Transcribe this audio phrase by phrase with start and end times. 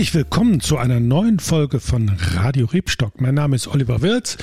[0.00, 3.20] Herzlich willkommen zu einer neuen Folge von Radio Rebstock.
[3.20, 4.38] Mein Name ist Oliver Wirz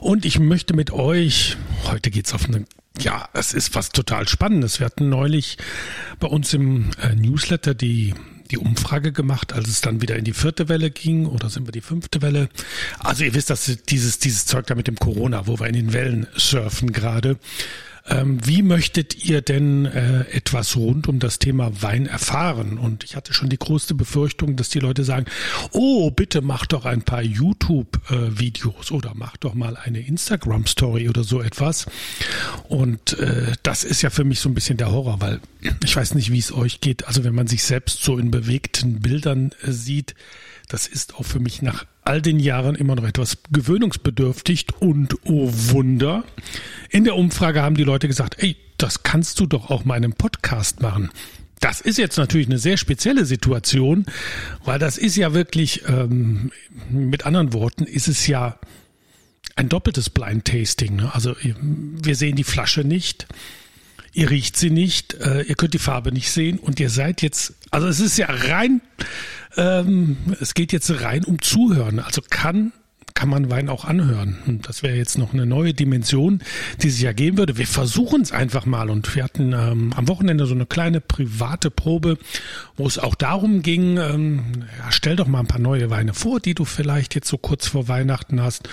[0.00, 1.56] und ich möchte mit euch,
[1.86, 2.66] heute geht's auf eine,
[3.00, 4.78] ja, es ist was total Spannendes.
[4.78, 5.58] Wir hatten neulich
[6.20, 8.14] bei uns im äh, Newsletter die
[8.52, 11.72] die Umfrage gemacht, als es dann wieder in die vierte Welle ging oder sind wir
[11.72, 12.48] die fünfte Welle?
[13.00, 15.92] Also ihr wisst, dass dieses, dieses Zeug da mit dem Corona, wo wir in den
[15.92, 17.38] Wellen surfen gerade.
[18.08, 22.78] Ähm, wie möchtet ihr denn äh, etwas rund um das Thema Wein erfahren?
[22.78, 25.26] Und ich hatte schon die größte Befürchtung, dass die Leute sagen,
[25.70, 31.40] oh, bitte mach doch ein paar YouTube-Videos oder mach doch mal eine Instagram-Story oder so
[31.40, 31.86] etwas.
[32.68, 35.40] Und äh, das ist ja für mich so ein bisschen der Horror, weil
[35.84, 37.06] ich weiß nicht, wie es euch geht.
[37.06, 40.14] Also wenn man sich selbst so in bewegten Bildern äh, sieht,
[40.68, 45.50] das ist auch für mich nach all den Jahren immer noch etwas gewöhnungsbedürftig und oh
[45.52, 46.24] Wunder.
[46.90, 50.04] In der Umfrage haben die Leute gesagt, ey, das kannst du doch auch mal in
[50.04, 51.10] einem Podcast machen.
[51.60, 54.06] Das ist jetzt natürlich eine sehr spezielle Situation,
[54.64, 56.50] weil das ist ja wirklich, ähm,
[56.90, 58.58] mit anderen Worten, ist es ja
[59.54, 60.96] ein doppeltes Blind Tasting.
[60.96, 61.14] Ne?
[61.14, 63.28] Also wir sehen die Flasche nicht,
[64.12, 67.54] ihr riecht sie nicht, äh, ihr könnt die Farbe nicht sehen und ihr seid jetzt,
[67.70, 68.80] also es ist ja rein
[69.56, 71.98] ähm, es geht jetzt rein um Zuhören.
[71.98, 72.72] Also kann
[73.14, 74.38] kann man Wein auch anhören.
[74.46, 76.42] Und das wäre jetzt noch eine neue Dimension,
[76.80, 77.58] die sich ergeben würde.
[77.58, 78.90] Wir versuchen es einfach mal.
[78.90, 82.18] Und wir hatten ähm, am Wochenende so eine kleine private Probe,
[82.76, 86.40] wo es auch darum ging, ähm, ja, stell doch mal ein paar neue Weine vor,
[86.40, 88.68] die du vielleicht jetzt so kurz vor Weihnachten hast.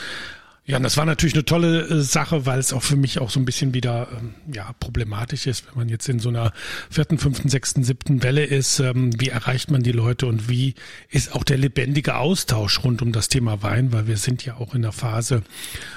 [0.70, 3.32] Ja, und das war natürlich eine tolle äh, Sache, weil es auch für mich auch
[3.32, 6.54] so ein bisschen wieder ähm, ja problematisch ist, wenn man jetzt in so einer
[6.92, 8.80] vierten, fünften, sechsten, siebten Welle ist.
[8.80, 10.76] Ähm, wie erreicht man die Leute und wie
[11.10, 14.76] ist auch der lebendige Austausch rund um das Thema Wein, weil wir sind ja auch
[14.76, 15.42] in der Phase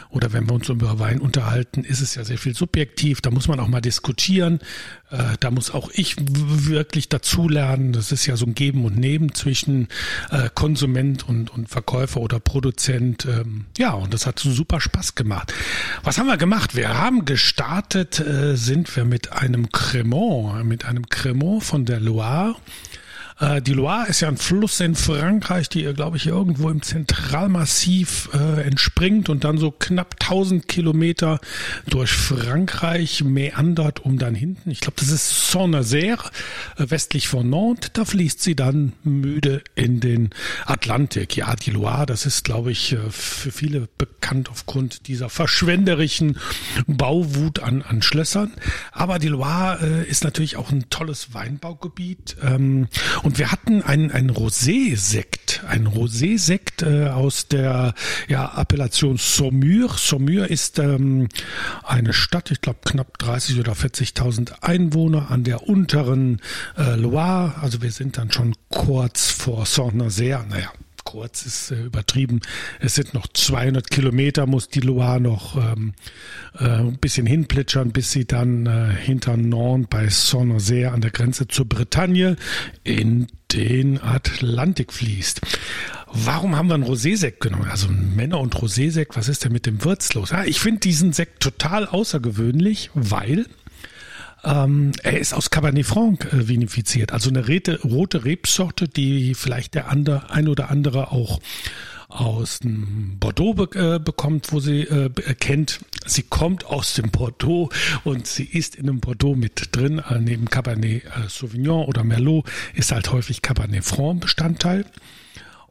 [0.08, 3.20] oder wenn wir uns über Wein unterhalten, ist es ja sehr viel subjektiv.
[3.20, 4.60] Da muss man auch mal diskutieren.
[5.10, 7.92] Äh, da muss auch ich wirklich dazulernen.
[7.92, 9.88] Das ist ja so ein Geben und Nehmen zwischen
[10.30, 13.26] äh, Konsument und, und Verkäufer oder Produzent.
[13.26, 15.52] Ähm, ja, und das hat so super Spaß gemacht.
[16.04, 16.76] Was haben wir gemacht?
[16.76, 22.54] Wir haben gestartet, äh, sind wir mit einem Cremant, mit einem Cremant von der Loire.
[23.42, 28.30] Äh, die Loire ist ja ein Fluss in Frankreich, die, glaube ich, irgendwo im Zentralmassiv
[28.32, 31.40] äh, entspringt und dann so knapp 1000 Kilometer
[31.88, 36.30] durch Frankreich meandert, um dann hinten, ich glaube, das ist Saint-Nazaire,
[36.78, 40.30] äh, westlich von Nantes, da fließt sie dann müde in den
[40.64, 41.36] Atlantik.
[41.36, 46.38] Ja, die Loire, das ist, glaube ich, äh, für viele bekannt aufgrund dieser verschwenderischen
[46.86, 48.52] Bauwut an, an Schlössern.
[48.92, 52.36] Aber die Loire äh, ist natürlich auch ein tolles Weinbaugebiet.
[52.42, 52.86] Ähm,
[53.24, 57.94] und wir hatten einen, einen Rosé-Sekt, einen Rosé-Sekt äh, aus der
[58.28, 59.94] ja, Appellation Saumur.
[59.96, 61.28] Saumur ist ähm,
[61.84, 66.40] eine Stadt, ich glaube knapp 30 oder 40.000 Einwohner an der unteren
[66.76, 67.54] äh, Loire.
[67.60, 70.44] Also wir sind dann schon kurz vor Saint-Nazaire.
[70.48, 70.72] Naja,
[71.04, 72.40] kurz ist äh, übertrieben.
[72.80, 75.94] Es sind noch 200 Kilometer, muss die Loire noch ähm,
[76.58, 81.48] äh, ein bisschen hinplätschern, bis sie dann äh, hinter Nantes bei Saint-Nazaire an der Grenze
[81.48, 82.36] zur Bretagne
[82.84, 85.40] in den Atlantik fließt.
[86.14, 87.70] Warum haben wir einen Rosé-Sekt genommen?
[87.70, 90.30] Also Männer- und Rosé-Sekt, was ist denn mit dem Würz los?
[90.30, 93.46] Ja, ich finde diesen Sekt total außergewöhnlich, weil
[94.44, 99.74] ähm, er ist aus Cabernet Franc äh, vinifiziert, also eine Rete, rote Rebsorte, die vielleicht
[99.74, 101.40] der andere, ein oder andere auch
[102.08, 105.08] aus dem Bordeaux be äh, bekommt, wo sie äh,
[105.38, 105.80] kennt.
[106.04, 107.70] Sie kommt aus dem Bordeaux
[108.04, 109.98] und sie ist in einem Bordeaux mit drin.
[109.98, 114.84] Äh, neben Cabernet äh, Sauvignon oder Merlot ist halt häufig Cabernet Franc Bestandteil.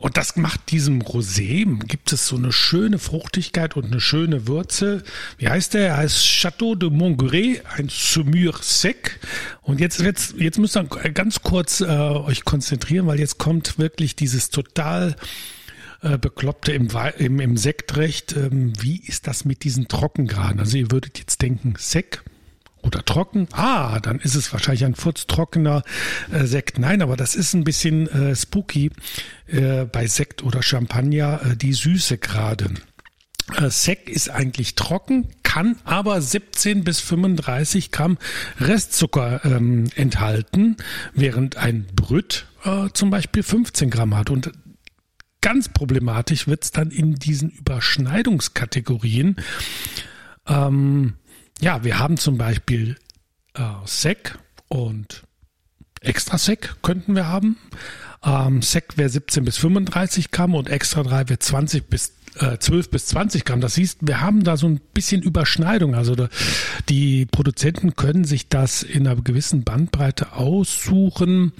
[0.02, 5.04] Und das macht diesem Rosé, gibt es so eine schöne Fruchtigkeit und eine schöne Würze.
[5.38, 5.90] Wie heißt der?
[5.90, 9.20] Er heißt Chateau de Montgré, ein Saumur Sec.
[9.62, 14.16] Und jetzt, jetzt, jetzt müsst ihr ganz kurz äh, euch konzentrieren, weil jetzt kommt wirklich
[14.16, 15.16] dieses total
[16.02, 16.88] äh, Bekloppte im,
[17.20, 18.36] im, im Sektrecht.
[18.36, 20.59] Ähm, wie ist das mit diesen Trockengraden?
[20.59, 22.24] Also ihr würdet jetzt denken, Sek,
[22.84, 23.48] oder trocken.
[23.52, 25.84] Ah, dann ist es wahrscheinlich ein furztrockener
[26.32, 26.80] äh, Sekt.
[26.80, 28.92] Nein, aber das ist ein bisschen äh, spooky
[29.48, 32.70] äh, bei Sekt oder Champagner, äh, die Süße gerade.
[33.56, 38.18] Äh, Sekt ist eigentlich trocken, kann aber 17 bis 35 Gramm
[38.60, 40.78] Restzucker ähm, enthalten,
[41.14, 44.30] während ein Brüt äh, zum Beispiel 15 Gramm hat.
[44.30, 44.52] Und
[45.42, 49.36] ganz problematisch wird's dann in diesen Überschneidungskategorien.
[50.48, 51.16] Ähm,
[51.61, 52.97] ja, wir haben zum Beispiel
[53.53, 54.37] äh, Sec
[54.67, 55.23] und
[56.02, 57.58] Extra Sec könnten wir haben.
[58.23, 62.90] Ähm, Sec wäre 17 bis 35 Gramm und Extra 3 wäre 20 bis äh, 12
[62.90, 63.61] bis 20 Gramm.
[63.61, 65.96] Das heißt, wir haben da so ein bisschen Überschneidung.
[65.96, 66.29] Also da,
[66.90, 71.53] die Produzenten können sich das in einer gewissen Bandbreite aussuchen.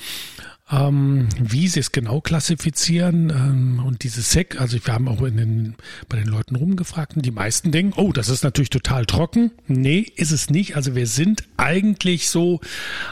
[0.72, 5.38] Ähm, wie sie es genau klassifizieren ähm, und dieses Sek, also wir haben auch in
[5.38, 5.76] den,
[6.08, 9.52] bei den Leuten rumgefragt und die meisten denken, oh, das ist natürlich total trocken.
[9.68, 10.76] Nee, ist es nicht.
[10.76, 12.62] Also wir sind eigentlich so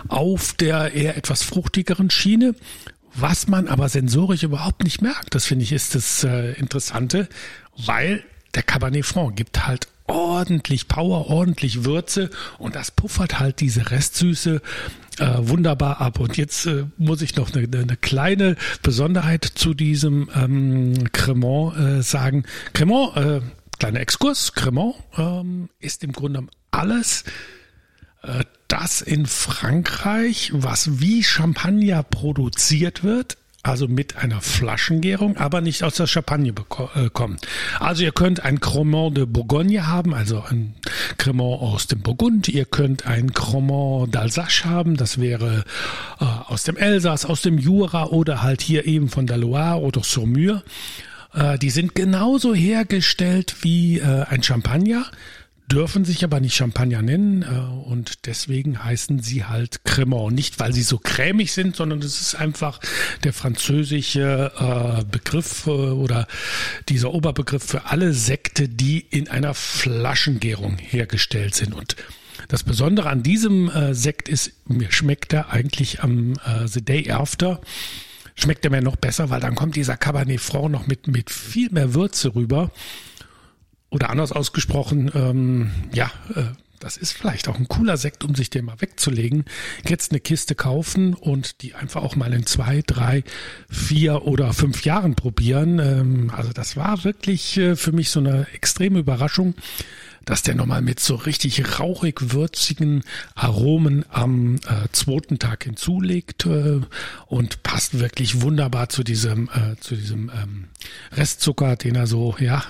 [0.07, 2.55] auf der eher etwas fruchtigeren Schiene.
[3.15, 7.27] Was man aber sensorisch überhaupt nicht merkt, das finde ich ist das äh, Interessante,
[7.75, 8.23] weil
[8.53, 14.61] der Cabernet Franc gibt halt ordentlich Power, ordentlich Würze und das puffert halt diese Restsüße
[15.19, 16.19] äh, wunderbar ab.
[16.19, 22.01] Und jetzt äh, muss ich noch eine, eine kleine Besonderheit zu diesem ähm, Cremant äh,
[22.01, 22.43] sagen.
[22.73, 23.41] Cremant, äh,
[23.77, 27.23] kleiner Exkurs, Cremant ähm, ist im Grunde alles
[28.23, 35.83] äh, das in Frankreich, was wie Champagner produziert wird, also mit einer Flaschengärung, aber nicht
[35.83, 36.53] aus der Champagne
[36.95, 37.45] äh, kommt.
[37.79, 40.75] Also ihr könnt ein Cremant de Bourgogne haben, also ein
[41.17, 42.47] Cremant aus dem Burgund.
[42.47, 45.65] Ihr könnt ein Cremant d'Alsace haben, das wäre
[46.19, 50.03] äh, aus dem Elsass, aus dem Jura oder halt hier eben von der Loire oder
[50.03, 50.63] Saumur.
[51.33, 55.05] Äh, die sind genauso hergestellt wie äh, ein Champagner
[55.71, 60.33] dürfen sich aber nicht Champagner nennen äh, und deswegen heißen sie halt Cremant.
[60.33, 62.79] Nicht, weil sie so cremig sind, sondern es ist einfach
[63.23, 66.27] der französische äh, Begriff äh, oder
[66.89, 71.73] dieser Oberbegriff für alle Sekte, die in einer Flaschengärung hergestellt sind.
[71.73, 71.95] Und
[72.47, 77.11] das Besondere an diesem äh, Sekt ist, mir schmeckt er eigentlich am äh, The Day
[77.11, 77.61] After
[78.35, 81.69] schmeckt er mir noch besser, weil dann kommt dieser Cabernet Franc noch mit, mit viel
[81.71, 82.71] mehr Würze rüber.
[83.89, 86.43] Oder anders ausgesprochen, ähm, ja, äh,
[86.79, 89.45] das ist vielleicht auch ein cooler Sekt, um sich den mal wegzulegen.
[89.87, 93.23] Jetzt eine Kiste kaufen und die einfach auch mal in zwei, drei,
[93.69, 95.79] vier oder fünf Jahren probieren.
[95.79, 99.55] Ähm, also das war wirklich äh, für mich so eine extreme Überraschung,
[100.23, 103.03] dass der nochmal mit so richtig rauchig würzigen
[103.35, 106.79] Aromen am äh, zweiten Tag hinzulegt äh,
[107.27, 110.65] und passt wirklich wunderbar zu diesem, äh, zu diesem ähm,
[111.11, 112.63] Restzucker, den er so, ja,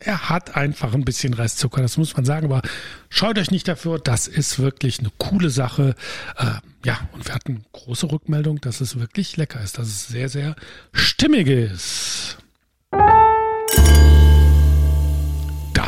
[0.00, 2.62] er hat einfach ein bisschen Restzucker, das muss man sagen, aber
[3.08, 5.94] schaut euch nicht dafür, das ist wirklich eine coole Sache.
[6.36, 6.46] Äh,
[6.84, 10.56] ja, und wir hatten große Rückmeldung, dass es wirklich lecker ist, dass es sehr, sehr
[10.92, 12.38] stimmig ist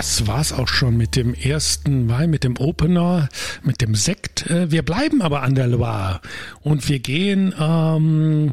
[0.00, 3.28] das war's auch schon mit dem ersten Wein, mit dem Opener,
[3.62, 4.48] mit dem Sekt.
[4.48, 6.22] Äh, wir bleiben aber an der Loire
[6.62, 8.52] und wir gehen ähm,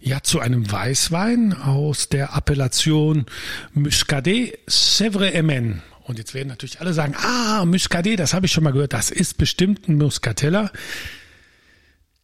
[0.00, 3.26] ja zu einem Weißwein aus der Appellation
[3.74, 5.82] Muscadet Sèvres Emen.
[6.04, 9.10] Und jetzt werden natürlich alle sagen, ah, Muscadet, das habe ich schon mal gehört, das
[9.10, 10.70] ist bestimmt ein Muscatella.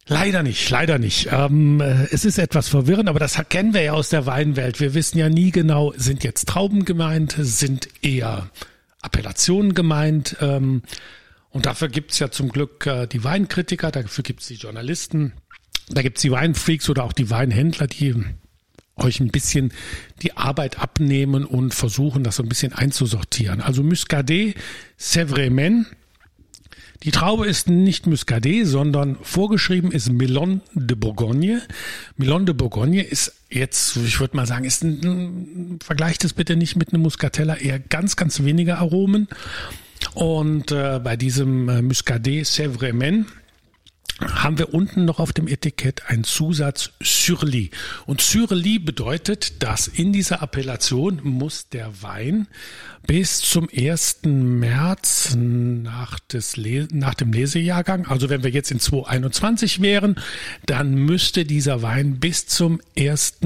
[0.07, 1.29] Leider nicht, leider nicht.
[1.31, 4.79] Ähm, äh, es ist etwas verwirrend, aber das kennen wir ja aus der Weinwelt.
[4.79, 8.49] Wir wissen ja nie genau, sind jetzt Trauben gemeint, sind eher
[9.01, 10.35] Appellationen gemeint.
[10.41, 10.81] Ähm,
[11.51, 15.33] und dafür gibt's ja zum Glück äh, die Weinkritiker, dafür gibt's die Journalisten,
[15.89, 18.15] da gibt's die Weinfreaks oder auch die Weinhändler, die
[18.95, 19.71] euch ein bisschen
[20.21, 23.61] die Arbeit abnehmen und versuchen, das so ein bisschen einzusortieren.
[23.61, 24.55] Also Muscadet,
[24.97, 25.87] Sevremen,
[27.03, 31.61] die Traube ist nicht Muscadet, sondern vorgeschrieben ist Melon de Bourgogne.
[32.15, 36.77] Melon de Bourgogne ist jetzt, ich würde mal sagen, ist ein, vergleicht es bitte nicht
[36.77, 39.27] mit einem Muscatella, eher ganz, ganz wenige Aromen.
[40.13, 43.25] Und äh, bei diesem äh, Muscadet Sèvres
[44.21, 47.71] haben wir unten noch auf dem Etikett einen Zusatz Surly.
[48.05, 52.47] Und Surly bedeutet, dass in dieser Appellation muss der Wein
[53.07, 54.19] bis zum 1.
[54.23, 56.57] März nach, des
[56.91, 60.15] nach dem Lesejahrgang, also wenn wir jetzt in 2021 wären,
[60.65, 63.39] dann müsste dieser Wein bis zum 1.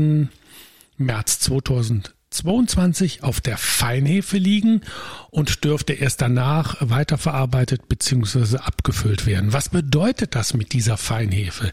[0.98, 4.82] März 2000 22 auf der Feinhefe liegen
[5.30, 8.58] und dürfte erst danach weiterverarbeitet bzw.
[8.58, 9.54] abgefüllt werden.
[9.54, 11.72] Was bedeutet das mit dieser Feinhefe?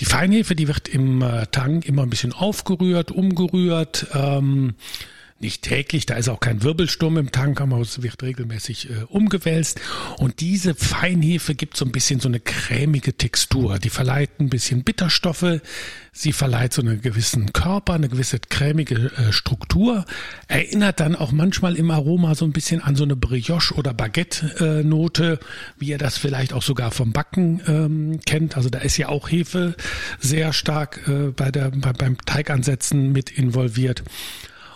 [0.00, 4.06] Die Feinhefe, die wird im äh, Tank immer ein bisschen aufgerührt, umgerührt.
[4.14, 4.74] Ähm,
[5.42, 9.80] nicht täglich, da ist auch kein Wirbelsturm im Tank, aber es wird regelmäßig äh, umgewälzt.
[10.18, 13.78] Und diese Feinhefe gibt so ein bisschen so eine cremige Textur.
[13.78, 15.60] Die verleiht ein bisschen Bitterstoffe,
[16.12, 20.04] sie verleiht so einen gewissen Körper, eine gewisse cremige äh, Struktur,
[20.46, 25.40] erinnert dann auch manchmal im Aroma so ein bisschen an so eine Brioche- oder Baguette-Note,
[25.78, 28.56] wie ihr das vielleicht auch sogar vom Backen ähm, kennt.
[28.56, 29.74] Also da ist ja auch Hefe
[30.20, 34.04] sehr stark äh, bei der, bei, beim Teigansetzen mit involviert.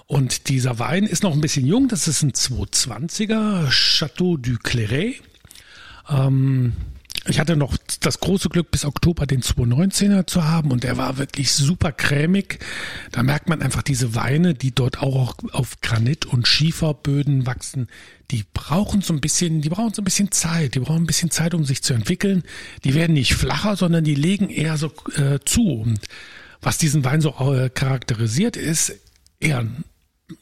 [0.06, 5.20] Und dieser Wein ist noch ein bisschen jung, das ist ein 220er Chateau du Clairet.
[6.08, 6.75] Ähm,
[7.28, 11.18] ich hatte noch das große Glück, bis Oktober den 219er zu haben und der war
[11.18, 12.60] wirklich super cremig.
[13.10, 17.88] Da merkt man einfach diese Weine, die dort auch auf Granit- und Schieferböden wachsen,
[18.30, 21.32] die brauchen so ein bisschen, die brauchen so ein bisschen Zeit, die brauchen ein bisschen
[21.32, 22.44] Zeit, um sich zu entwickeln.
[22.84, 25.80] Die werden nicht flacher, sondern die legen eher so äh, zu.
[25.80, 26.00] Und
[26.60, 28.94] was diesen Wein so äh, charakterisiert, ist
[29.40, 29.66] eher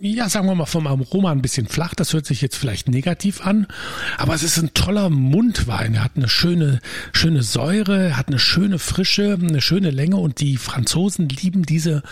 [0.01, 1.95] ja, sagen wir mal vom Aroma ein bisschen flach.
[1.95, 3.67] Das hört sich jetzt vielleicht negativ an,
[4.17, 5.95] aber es ist ein toller Mundwein.
[5.95, 6.81] Er hat eine schöne,
[7.13, 12.03] schöne Säure, hat eine schöne Frische, eine schöne Länge und die Franzosen lieben diese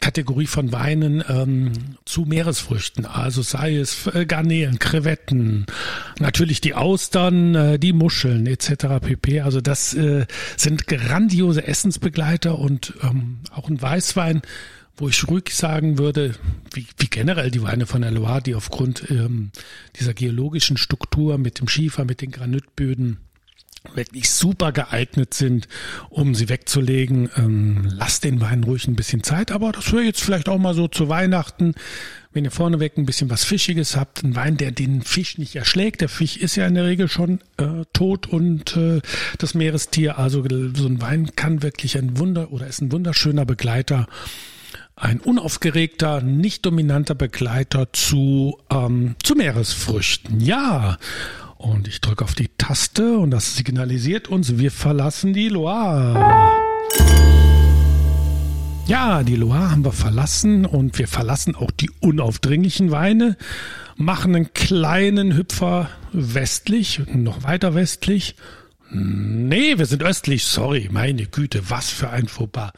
[0.00, 1.72] Kategorie von Weinen ähm,
[2.04, 5.66] zu Meeresfrüchten, also sei es äh, Garnelen, Krevetten,
[6.18, 9.00] natürlich die Austern, äh, die Muscheln etc.
[9.00, 9.40] pp.
[9.40, 14.42] Also das äh, sind grandiose Essensbegleiter und ähm, auch ein Weißwein,
[14.96, 16.34] wo ich ruhig sagen würde,
[16.72, 19.50] wie, wie generell die Weine von der Loire, die aufgrund ähm,
[19.98, 23.18] dieser geologischen Struktur mit dem Schiefer, mit den Granitböden
[23.92, 25.68] wirklich super geeignet sind,
[26.08, 27.28] um sie wegzulegen.
[27.36, 30.74] Ähm, lasst den Wein ruhig ein bisschen Zeit, aber das wäre jetzt vielleicht auch mal
[30.74, 31.74] so zu Weihnachten,
[32.32, 36.00] wenn ihr vorneweg ein bisschen was Fischiges habt, ein Wein, der den Fisch nicht erschlägt.
[36.00, 39.00] Der Fisch ist ja in der Regel schon äh, tot und äh,
[39.38, 40.18] das Meerestier.
[40.18, 44.08] Also so ein Wein kann wirklich ein Wunder oder ist ein wunderschöner Begleiter
[44.96, 50.40] ein unaufgeregter, nicht dominanter Begleiter zu, ähm, zu Meeresfrüchten.
[50.40, 50.98] Ja,
[51.58, 56.52] und ich drücke auf die Taste und das signalisiert uns, wir verlassen die Loire.
[58.86, 63.38] Ja, die Loire haben wir verlassen und wir verlassen auch die unaufdringlichen Weine,
[63.96, 68.36] machen einen kleinen Hüpfer westlich, noch weiter westlich.
[68.90, 72.72] Nee, wir sind östlich, sorry, meine Güte, was für ein Fauxpas.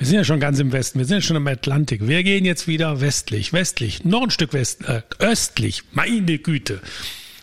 [0.00, 2.08] Wir sind ja schon ganz im Westen, wir sind ja schon im Atlantik.
[2.08, 6.80] Wir gehen jetzt wieder westlich, westlich, noch ein Stück west, äh, östlich, meine Güte.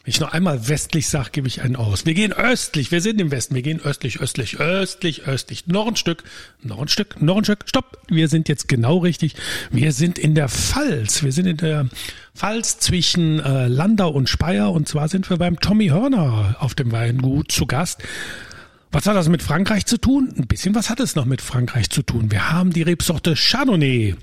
[0.04, 2.08] Wenn ich noch einmal westlich sage, gebe ich einen aus.
[2.08, 5.68] Wir gehen östlich, wir sind im Westen, wir gehen östlich, östlich, östlich, östlich.
[5.68, 6.24] Noch ein Stück,
[6.64, 7.66] noch ein Stück, noch ein Stück.
[7.68, 9.36] Stopp, wir sind jetzt genau richtig.
[9.70, 11.22] Wir sind in der Pfalz.
[11.22, 11.88] Wir sind in der
[12.34, 14.72] Pfalz zwischen äh, Landau und Speyer.
[14.72, 18.02] Und zwar sind wir beim Tommy Hörner auf dem Weingut zu Gast.
[18.92, 20.34] Was hat das mit Frankreich zu tun?
[20.38, 22.32] Ein bisschen was hat es noch mit Frankreich zu tun.
[22.32, 24.16] Wir haben die Rebsorte Chardonnay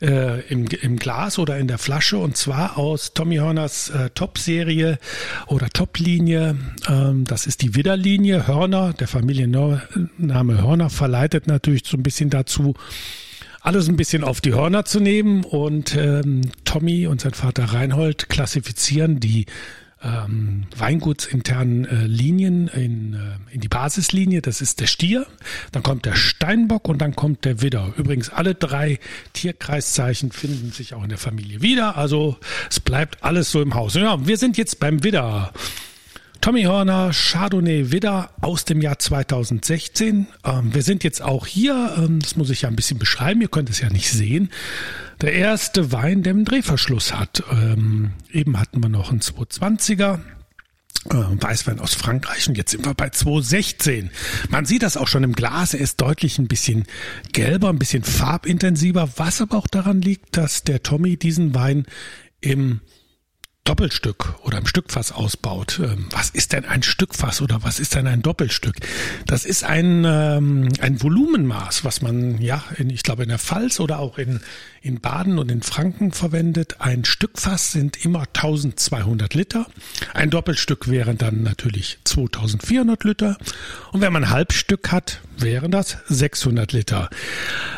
[0.00, 4.98] äh, im, im Glas oder in der Flasche und zwar aus Tommy Hörners äh, Top-Serie
[5.46, 6.56] oder Top-Linie.
[6.88, 8.46] Ähm, das ist die Widderlinie.
[8.48, 9.82] Hörner, der Familienname
[10.18, 12.74] Hörner verleitet natürlich so ein bisschen dazu,
[13.60, 18.28] alles ein bisschen auf die Hörner zu nehmen und ähm, Tommy und sein Vater Reinhold
[18.28, 19.46] klassifizieren die
[20.04, 24.42] ähm, weingutsinternen äh, Linien in, äh, in die Basislinie.
[24.42, 25.26] Das ist der Stier,
[25.72, 27.92] dann kommt der Steinbock und dann kommt der Widder.
[27.96, 28.98] Übrigens, alle drei
[29.32, 31.96] Tierkreiszeichen finden sich auch in der Familie wieder.
[31.96, 32.38] Also
[32.70, 33.94] es bleibt alles so im Haus.
[33.94, 35.52] Ja, wir sind jetzt beim Widder.
[36.42, 40.26] Tommy Horner, Chardonnay Widder aus dem Jahr 2016.
[40.42, 43.48] Ähm, wir sind jetzt auch hier, ähm, das muss ich ja ein bisschen beschreiben, ihr
[43.48, 44.50] könnt es ja nicht sehen.
[45.20, 47.44] Der erste Wein, der einen Drehverschluss hat.
[47.52, 50.18] Ähm, eben hatten wir noch einen 220er.
[51.10, 54.10] Äh, Weißwein aus Frankreich und jetzt sind wir bei 216.
[54.50, 56.86] Man sieht das auch schon im Glas, er ist deutlich ein bisschen
[57.32, 61.86] gelber, ein bisschen farbintensiver, was aber auch daran liegt, dass der Tommy diesen Wein
[62.40, 62.80] im
[63.64, 65.80] Doppelstück oder im Stückfass ausbaut.
[65.82, 68.74] Ähm, was ist denn ein Stückfass oder was ist denn ein Doppelstück?
[69.26, 73.78] Das ist ein, ähm, ein Volumenmaß, was man ja, in, ich glaube in der Pfalz
[73.78, 74.40] oder auch in,
[74.80, 76.80] in Baden und in Franken verwendet.
[76.80, 79.66] Ein Stückfass sind immer 1200 Liter.
[80.12, 83.38] Ein Doppelstück wären dann natürlich 2400 Liter.
[83.92, 87.10] Und wenn man ein Halbstück hat, wären das 600 Liter.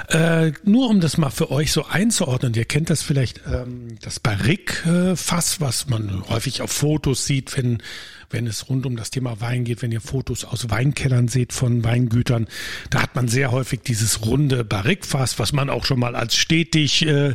[0.09, 4.21] Äh, nur um das mal für euch so einzuordnen, ihr kennt das vielleicht, ähm, das
[4.21, 7.83] Barrique-Fass, was man häufig auf Fotos sieht, wenn,
[8.30, 11.83] wenn es rund um das Thema Wein geht, wenn ihr Fotos aus Weinkellern seht von
[11.85, 12.49] Weingütern,
[12.90, 17.06] da hat man sehr häufig dieses runde Barrique-Fass, was man auch schon mal als stetig
[17.06, 17.35] äh,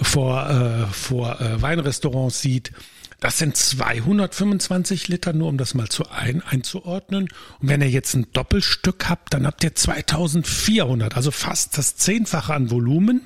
[0.00, 2.72] vor, äh, vor äh, Weinrestaurants sieht.
[3.20, 7.28] Das sind 225 Liter, nur um das mal zu ein, einzuordnen.
[7.60, 12.54] Und wenn ihr jetzt ein Doppelstück habt, dann habt ihr 2400, also fast das Zehnfache
[12.54, 13.20] an Volumen.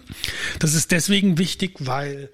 [0.58, 2.30] Das ist deswegen wichtig, weil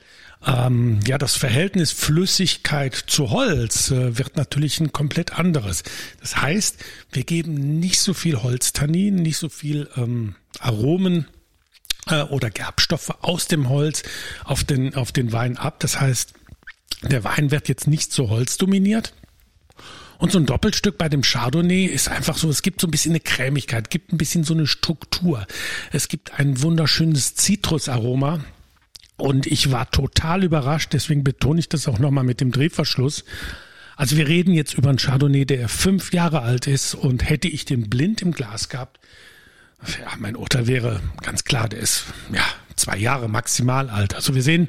[0.46, 5.82] ähm, ja das Verhältnis Flüssigkeit zu Holz äh, wird natürlich ein komplett anderes.
[6.20, 6.78] Das heißt,
[7.12, 11.26] wir geben nicht so viel Holztannin, nicht so viel ähm, Aromen
[12.06, 14.02] äh, oder Gerbstoffe aus dem Holz
[14.44, 15.80] auf den, auf den Wein ab.
[15.80, 16.32] Das heißt,
[17.02, 19.14] der Wein wird jetzt nicht so holzdominiert.
[20.18, 23.12] Und so ein Doppelstück bei dem Chardonnay ist einfach so, es gibt so ein bisschen
[23.12, 25.46] eine Cremigkeit, gibt ein bisschen so eine Struktur.
[25.92, 28.44] Es gibt ein wunderschönes Zitrusaroma.
[29.16, 33.24] Und ich war total überrascht, deswegen betone ich das auch nochmal mit dem Drehverschluss.
[33.96, 37.64] Also wir reden jetzt über einen Chardonnay, der fünf Jahre alt ist und hätte ich
[37.66, 38.98] den blind im Glas gehabt,
[39.86, 42.44] ja, mein Urteil wäre ganz klar, der ist ja
[42.76, 44.14] zwei Jahre maximal alt.
[44.14, 44.68] Also wir sehen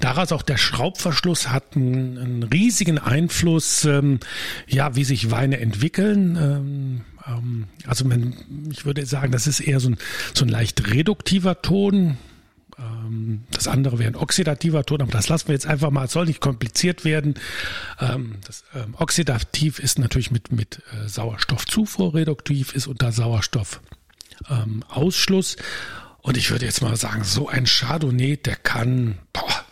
[0.00, 4.18] daraus auch der Schraubverschluss hat einen, einen riesigen Einfluss, ähm,
[4.66, 6.36] ja, wie sich Weine entwickeln.
[6.36, 8.34] Ähm, ähm, also man,
[8.70, 9.96] ich würde sagen, das ist eher so ein,
[10.34, 12.18] so ein leicht reduktiver Ton.
[12.78, 16.12] Ähm, das andere wäre ein oxidativer Ton, aber das lassen wir jetzt einfach mal, es
[16.12, 17.34] soll nicht kompliziert werden.
[18.00, 25.56] Ähm, das ähm, Oxidativ ist natürlich mit, mit äh, Sauerstoffzufuhr, reduktiv ist unter Sauerstoffausschluss.
[26.22, 29.64] Und ich würde jetzt mal sagen, so ein Chardonnay, der kann, boah,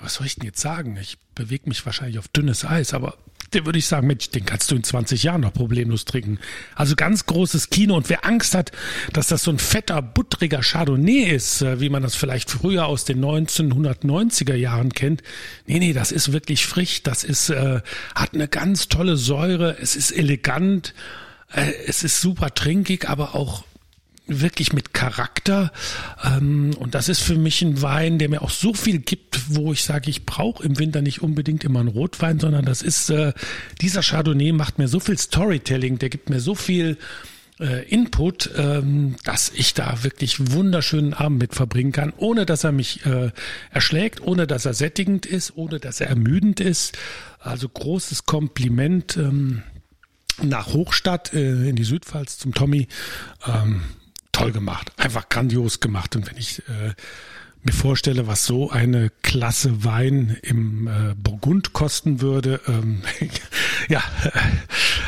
[0.00, 0.96] was soll ich denn jetzt sagen?
[1.00, 3.18] Ich bewege mich wahrscheinlich auf dünnes Eis, aber
[3.54, 6.38] den würde ich sagen, Mensch, den kannst du in 20 Jahren noch problemlos trinken.
[6.74, 7.96] Also ganz großes Kino.
[7.96, 8.72] Und wer Angst hat,
[9.12, 13.04] dass das so ein fetter, buttriger Chardonnay ist, äh, wie man das vielleicht früher aus
[13.04, 15.22] den 1990er Jahren kennt,
[15.66, 17.02] nee, nee, das ist wirklich frisch.
[17.02, 17.80] Das ist, äh,
[18.14, 19.78] hat eine ganz tolle Säure.
[19.80, 20.94] Es ist elegant.
[21.50, 23.64] Äh, es ist super trinkig, aber auch
[24.28, 25.72] wirklich mit Charakter.
[26.24, 29.72] Ähm, und das ist für mich ein Wein, der mir auch so viel gibt, wo
[29.72, 33.32] ich sage, ich brauche im Winter nicht unbedingt immer einen Rotwein, sondern das ist, äh,
[33.80, 36.98] dieser Chardonnay macht mir so viel Storytelling, der gibt mir so viel
[37.60, 42.72] äh, Input, ähm, dass ich da wirklich wunderschönen Abend mit verbringen kann, ohne dass er
[42.72, 43.30] mich äh,
[43.70, 46.96] erschlägt, ohne dass er sättigend ist, ohne dass er ermüdend ist.
[47.40, 49.62] Also großes Kompliment ähm,
[50.42, 52.88] nach Hochstadt äh, in die Südpfalz zum Tommy.
[53.46, 53.82] Ähm,
[54.38, 56.16] toll gemacht, einfach grandios gemacht.
[56.16, 56.94] Und wenn ich äh,
[57.62, 63.02] mir vorstelle, was so eine Klasse Wein im äh, Burgund kosten würde, ähm,
[63.88, 64.02] ja,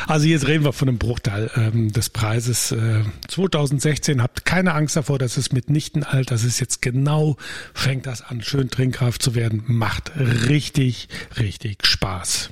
[0.07, 2.71] also jetzt reden wir von einem Bruchteil ähm, des Preises.
[2.71, 7.37] Äh, 2016 habt keine Angst davor, das ist mitnichten alt, das ist jetzt genau,
[7.73, 11.07] fängt das an, schön trinkreif zu werden, macht richtig,
[11.37, 12.51] richtig Spaß.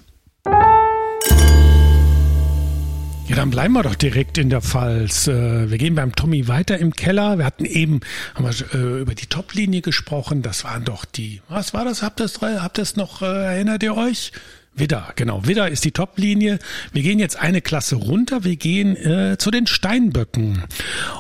[3.30, 5.28] Ja, dann bleiben wir doch direkt in der Pfalz.
[5.28, 7.38] Äh, wir gehen beim Tommy weiter im Keller.
[7.38, 8.00] Wir hatten eben
[8.34, 10.42] haben wir, äh, über die Toplinie gesprochen.
[10.42, 11.40] Das waren doch die.
[11.48, 12.02] Was war das?
[12.02, 13.22] Habt ihr es habt ihr's noch?
[13.22, 14.32] Äh, erinnert ihr euch?
[14.76, 15.46] Widder, genau.
[15.46, 16.60] Widder ist die Top-Linie.
[16.94, 18.44] Wir gehen jetzt eine Klasse runter.
[18.44, 20.64] Wir gehen äh, zu den Steinböcken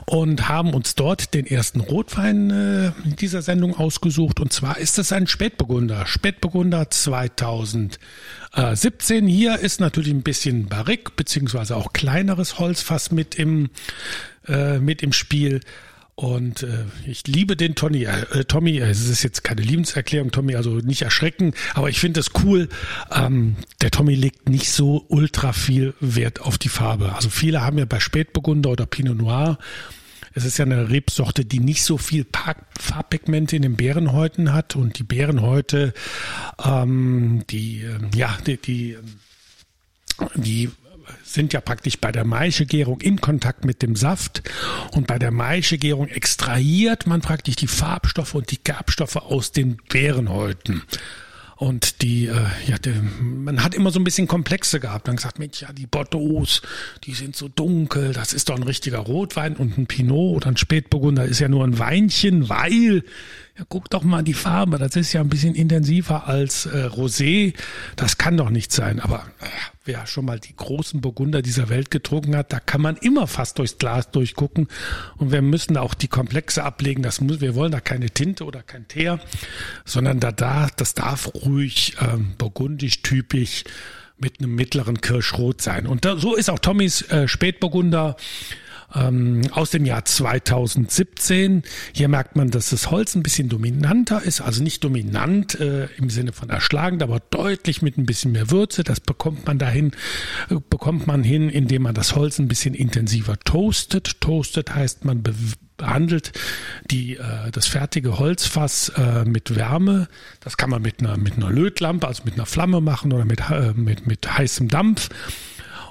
[0.05, 4.39] und haben uns dort den ersten Rotwein äh, dieser Sendung ausgesucht.
[4.39, 6.05] Und zwar ist es ein Spätburgunder.
[6.05, 9.27] Spätburgunder 2017.
[9.27, 13.71] Hier ist natürlich ein bisschen Barrique beziehungsweise auch kleineres Holzfass mit im,
[14.47, 15.59] äh, mit im Spiel.
[16.19, 18.77] Und äh, ich liebe den Tony, äh, Tommy.
[18.79, 21.53] Es ist jetzt keine Liebenserklärung, Tommy, also nicht erschrecken.
[21.75, 22.67] Aber ich finde es cool.
[23.09, 27.13] Ähm, der Tommy legt nicht so ultra viel Wert auf die Farbe.
[27.15, 29.59] Also viele haben ja bei Spätburgunder oder Pinot Noir
[30.33, 32.25] es ist ja eine Rebsorte, die nicht so viel
[32.79, 35.93] Farbpigmente in den Beerenhäuten hat und die Beerenhäute,
[36.63, 38.97] ähm, die, äh, ja, die, die,
[40.35, 40.69] die
[41.33, 44.43] sind ja praktisch bei der Maischegärung in Kontakt mit dem Saft
[44.91, 50.83] und bei der Maischegärung extrahiert man praktisch die Farbstoffe und die Gerbstoffe aus den Beerenhäuten.
[51.59, 55.09] Und die, äh, ja, die, man hat immer so ein bisschen Komplexe gehabt.
[55.09, 56.61] Dann gesagt, Mensch, ja, die Bordeaux,
[57.03, 60.55] die sind so dunkel, das ist doch ein richtiger Rotwein und ein Pinot oder ein
[60.55, 63.03] Spätburgunder ist ja nur ein Weinchen, weil
[63.57, 67.53] ja, guck doch mal die Farbe, das ist ja ein bisschen intensiver als äh, Rosé.
[67.97, 69.01] Das kann doch nicht sein.
[69.01, 69.47] Aber äh,
[69.89, 73.57] wer schon mal die großen Burgunder dieser Welt getrunken hat, da kann man immer fast
[73.57, 74.67] durchs Glas durchgucken.
[75.17, 77.01] Und wir müssen auch die Komplexe ablegen.
[77.01, 79.19] Das muss, wir wollen da keine Tinte oder kein Teer,
[79.85, 83.63] sondern da, da das darf ruhig ähm, burgundisch typisch
[84.19, 85.87] mit einem mittleren Kirschrot sein.
[85.87, 88.15] Und da, so ist auch Tommys äh, Spätburgunder
[88.95, 91.63] ähm, aus dem Jahr 2017.
[91.93, 96.09] Hier merkt man, dass das Holz ein bisschen dominanter ist, also nicht dominant äh, im
[96.09, 98.83] Sinne von erschlagend, aber deutlich mit ein bisschen mehr Würze.
[98.83, 99.91] Das bekommt man dahin,
[100.49, 104.21] äh, bekommt man hin, indem man das Holz ein bisschen intensiver toastet.
[104.21, 105.23] Toastet heißt, man
[105.79, 106.33] behandelt
[106.91, 110.07] die äh, das fertige Holzfass äh, mit Wärme.
[110.41, 113.49] Das kann man mit einer mit einer Lötlampe, also mit einer Flamme machen oder mit
[113.49, 115.09] äh, mit mit heißem Dampf.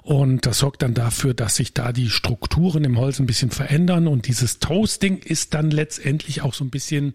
[0.08, 4.08] Und das sorgt dann dafür, dass sich da die Strukturen im Holz ein bisschen verändern.
[4.08, 7.12] Und dieses Toasting ist dann letztendlich auch so ein bisschen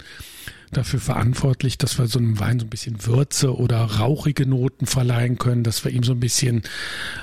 [0.74, 5.40] dafür verantwortlich, dass wir so einem Wein so ein bisschen Würze oder rauchige Noten verleihen
[5.40, 6.62] können, dass wir ihm so ein bisschen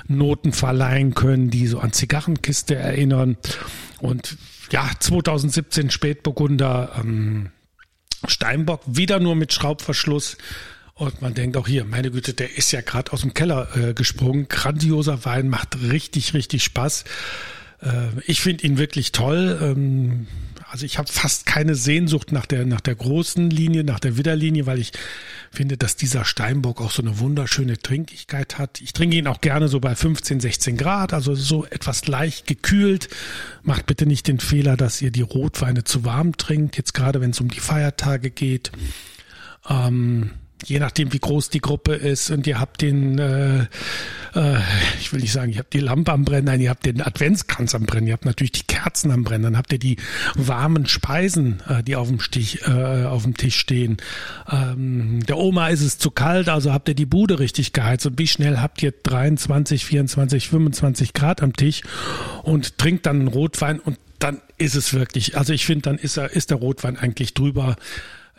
[0.09, 3.37] Noten verleihen können, die so an Zigarrenkiste erinnern.
[4.01, 4.35] Und
[4.73, 7.51] ja, 2017 Spätburgunder ähm,
[8.27, 10.35] Steinbock wieder nur mit Schraubverschluss
[11.01, 13.95] und man denkt auch hier, meine Güte, der ist ja gerade aus dem Keller äh,
[13.95, 14.47] gesprungen.
[14.47, 17.05] Grandioser Wein, macht richtig, richtig Spaß.
[17.81, 19.57] Äh, ich finde ihn wirklich toll.
[19.63, 20.27] Ähm,
[20.69, 24.67] also ich habe fast keine Sehnsucht nach der, nach der großen Linie, nach der Widderlinie,
[24.67, 24.91] weil ich
[25.49, 28.79] finde, dass dieser Steinbock auch so eine wunderschöne Trinkigkeit hat.
[28.79, 33.09] Ich trinke ihn auch gerne so bei 15, 16 Grad, also so etwas leicht gekühlt.
[33.63, 37.31] Macht bitte nicht den Fehler, dass ihr die Rotweine zu warm trinkt, jetzt gerade wenn
[37.31, 38.71] es um die Feiertage geht.
[39.67, 40.29] Ähm,
[40.65, 43.61] je nachdem, wie groß die Gruppe ist und ihr habt den, äh,
[44.33, 44.57] äh,
[44.99, 47.75] ich will nicht sagen, ihr habt die Lampe am Brennen, nein, ihr habt den Adventskranz
[47.75, 49.97] am Brennen, ihr habt natürlich die Kerzen am Brennen, dann habt ihr die
[50.35, 53.97] warmen Speisen, äh, die auf dem, Stich, äh, auf dem Tisch stehen.
[54.49, 58.17] Ähm, der Oma ist es zu kalt, also habt ihr die Bude richtig geheizt und
[58.19, 61.81] wie schnell habt ihr 23, 24, 25 Grad am Tisch
[62.43, 66.17] und trinkt dann einen Rotwein und dann ist es wirklich, also ich finde, dann ist
[66.17, 67.75] er, ist der Rotwein eigentlich drüber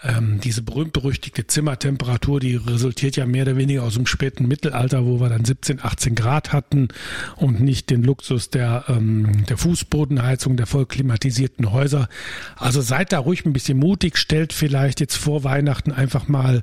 [0.05, 5.21] ähm, diese berühmt-berüchtigte Zimmertemperatur, die resultiert ja mehr oder weniger aus dem späten Mittelalter, wo
[5.21, 6.89] wir dann 17, 18 Grad hatten
[7.37, 12.09] und nicht den Luxus der, ähm, der Fußbodenheizung, der voll klimatisierten Häuser.
[12.57, 16.63] Also seid da ruhig ein bisschen mutig, stellt vielleicht jetzt vor Weihnachten einfach mal,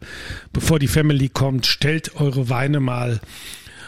[0.51, 3.19] bevor die Family kommt, stellt eure Weine mal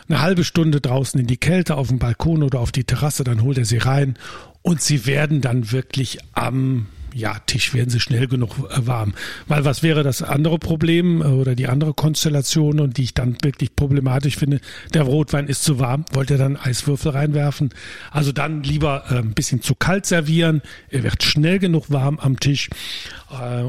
[0.08, 3.42] eine halbe Stunde draußen in die Kälte auf dem Balkon oder auf die Terrasse, dann
[3.42, 4.16] holt er sie rein
[4.62, 9.14] und sie werden dann wirklich am ja, Tisch werden sie schnell genug äh, warm.
[9.48, 13.38] Weil was wäre das andere Problem äh, oder die andere Konstellation und die ich dann
[13.42, 14.60] wirklich problematisch finde?
[14.94, 17.70] Der Rotwein ist zu warm, wollt ihr dann Eiswürfel reinwerfen?
[18.12, 20.62] Also dann lieber äh, ein bisschen zu kalt servieren.
[20.90, 22.70] Er wird schnell genug warm am Tisch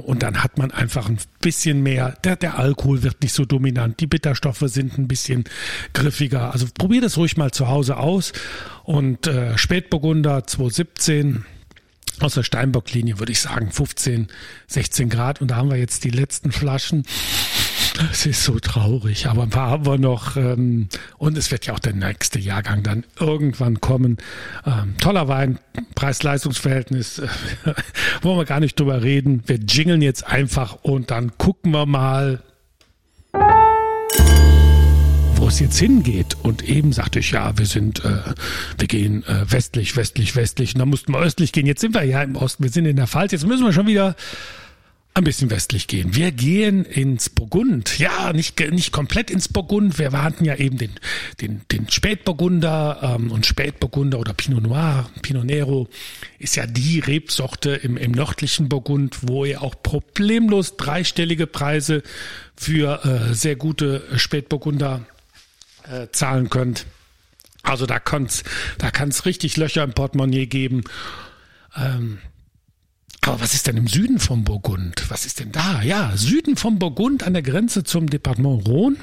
[0.05, 2.17] und dann hat man einfach ein bisschen mehr.
[2.25, 4.01] Der, der Alkohol wird nicht so dominant.
[4.01, 5.45] Die Bitterstoffe sind ein bisschen
[5.93, 6.53] griffiger.
[6.53, 8.33] Also probiert es ruhig mal zu Hause aus.
[8.83, 11.45] Und äh, Spätburgunder 2017
[12.21, 14.29] aus der Steinbocklinie würde ich sagen 15,
[14.67, 17.05] 16 Grad und da haben wir jetzt die letzten Flaschen.
[18.11, 21.75] Es ist so traurig, aber ein paar haben wir noch ähm, und es wird ja
[21.75, 24.17] auch der nächste Jahrgang dann irgendwann kommen.
[24.65, 25.59] Ähm, toller Wein,
[25.95, 27.29] Preis-Leistungs-Verhältnis, äh,
[28.23, 29.43] wollen wir gar nicht drüber reden.
[29.47, 32.41] Wir jingeln jetzt einfach und dann gucken wir mal,
[35.53, 36.37] es jetzt hingeht.
[36.43, 38.23] Und eben sagte ich, ja, wir sind, äh,
[38.79, 40.75] wir gehen äh, westlich, westlich, westlich.
[40.75, 41.67] Und dann mussten wir östlich gehen.
[41.67, 43.33] Jetzt sind wir ja im Osten, wir sind in der Pfalz.
[43.33, 44.17] Jetzt müssen wir schon wieder
[45.15, 46.15] ein bisschen westlich gehen.
[46.15, 47.99] Wir gehen ins Burgund.
[47.99, 49.99] Ja, nicht, nicht komplett ins Burgund.
[49.99, 50.93] Wir hatten ja eben den,
[51.43, 55.87] den, den Spätburgunder ähm, und Spätburgunder oder Pinot Noir, Pinot Nero
[56.39, 62.03] ist ja die Rebsorte im, im nördlichen Burgund, wo ihr auch problemlos dreistellige Preise
[62.57, 65.07] für äh, sehr gute Spätburgunder
[65.91, 66.87] äh, zahlen könnt.
[67.63, 68.43] Also da kann's,
[68.79, 70.83] da kann's richtig Löcher im Portemonnaie geben.
[71.77, 72.19] Ähm,
[73.21, 75.05] aber was ist denn im Süden vom Burgund?
[75.09, 75.81] Was ist denn da?
[75.83, 78.97] Ja, Süden vom Burgund an der Grenze zum Departement Rhône.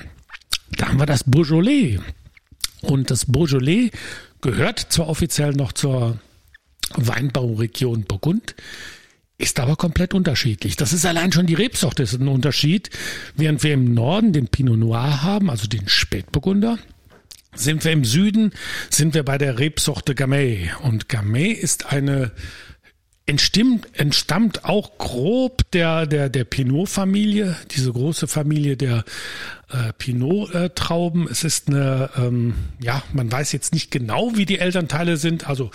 [0.71, 1.99] Da haben wir das Beaujolais.
[2.81, 3.91] Und das Beaujolais
[4.41, 6.19] gehört zwar offiziell noch zur
[6.95, 8.55] Weinbauregion Burgund,
[9.39, 10.75] ist aber komplett unterschiedlich.
[10.75, 12.89] Das ist allein schon die Rebsorte ist ein Unterschied.
[13.35, 16.77] Während wir im Norden den Pinot Noir haben, also den Spätburgunder,
[17.55, 18.51] sind wir im Süden,
[18.89, 20.69] sind wir bei der Rebsorte Gamay.
[20.83, 22.31] Und Gamay ist eine
[23.25, 29.05] entstimmt, entstammt auch grob der, der, der Pinot-Familie, diese große Familie der
[29.69, 31.29] äh, Pinot-Trauben.
[31.29, 35.47] Es ist eine, ähm, ja, man weiß jetzt nicht genau, wie die Elternteile sind.
[35.47, 35.71] Also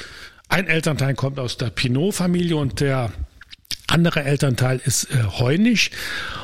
[0.49, 3.11] ein Elternteil kommt aus der Pinot-Familie und der
[3.87, 5.91] andere Elternteil ist äh, heunisch.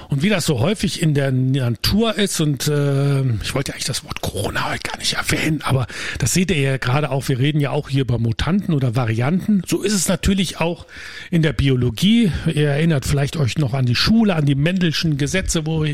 [0.09, 3.85] Und wie das so häufig in der Natur ist, und äh, ich wollte ja eigentlich
[3.85, 5.87] das Wort Corona heute gar nicht erwähnen, aber
[6.18, 9.62] das seht ihr ja gerade auch, wir reden ja auch hier über Mutanten oder Varianten.
[9.66, 10.87] So ist es natürlich auch
[11.31, 12.33] in der Biologie.
[12.46, 15.87] Ihr erinnert vielleicht euch noch an die Schule, an die Mendelschen Gesetze, wo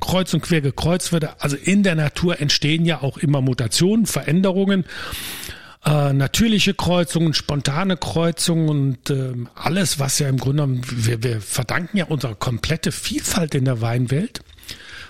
[0.00, 1.28] kreuz und quer gekreuzt wird.
[1.38, 4.84] Also in der Natur entstehen ja auch immer Mutationen, Veränderungen
[5.86, 11.40] äh, natürliche Kreuzungen, spontane Kreuzungen und äh, alles, was ja im Grunde genommen, wir, wir
[11.40, 14.40] verdanken ja unsere komplette Vielfalt in der Weinwelt,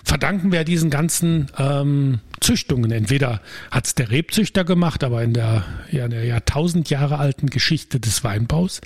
[0.05, 2.93] verdanken wir diesen ganzen ähm, Züchtungen.
[2.93, 7.49] Entweder hat es der Rebzüchter gemacht, aber in der, ja, in der Jahrtausend Jahre alten
[7.49, 8.83] Geschichte des Weinbaus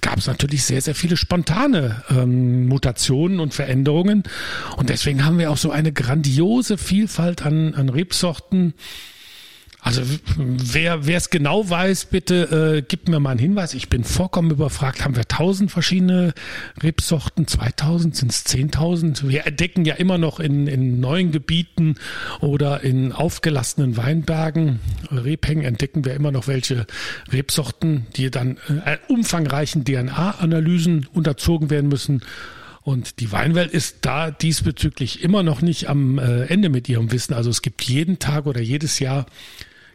[0.00, 4.24] gab es natürlich sehr, sehr viele spontane ähm, Mutationen und Veränderungen.
[4.76, 8.72] Und deswegen haben wir auch so eine grandiose Vielfalt an, an Rebsorten,
[9.84, 10.00] also
[10.38, 13.74] wer wer es genau weiß, bitte äh, gibt mir mal einen Hinweis.
[13.74, 15.04] Ich bin vollkommen überfragt.
[15.04, 16.32] Haben wir tausend verschiedene
[16.82, 17.46] Rebsorten?
[17.46, 18.16] 2000?
[18.16, 19.28] Sind es 10.000?
[19.28, 21.96] Wir entdecken ja immer noch in, in neuen Gebieten
[22.40, 26.86] oder in aufgelassenen Weinbergen, Rebhängen entdecken wir immer noch welche
[27.30, 32.22] Rebsorten, die dann äh, umfangreichen DNA-Analysen unterzogen werden müssen.
[32.80, 37.34] Und die Weinwelt ist da diesbezüglich immer noch nicht am äh, Ende mit ihrem Wissen.
[37.34, 39.26] Also es gibt jeden Tag oder jedes Jahr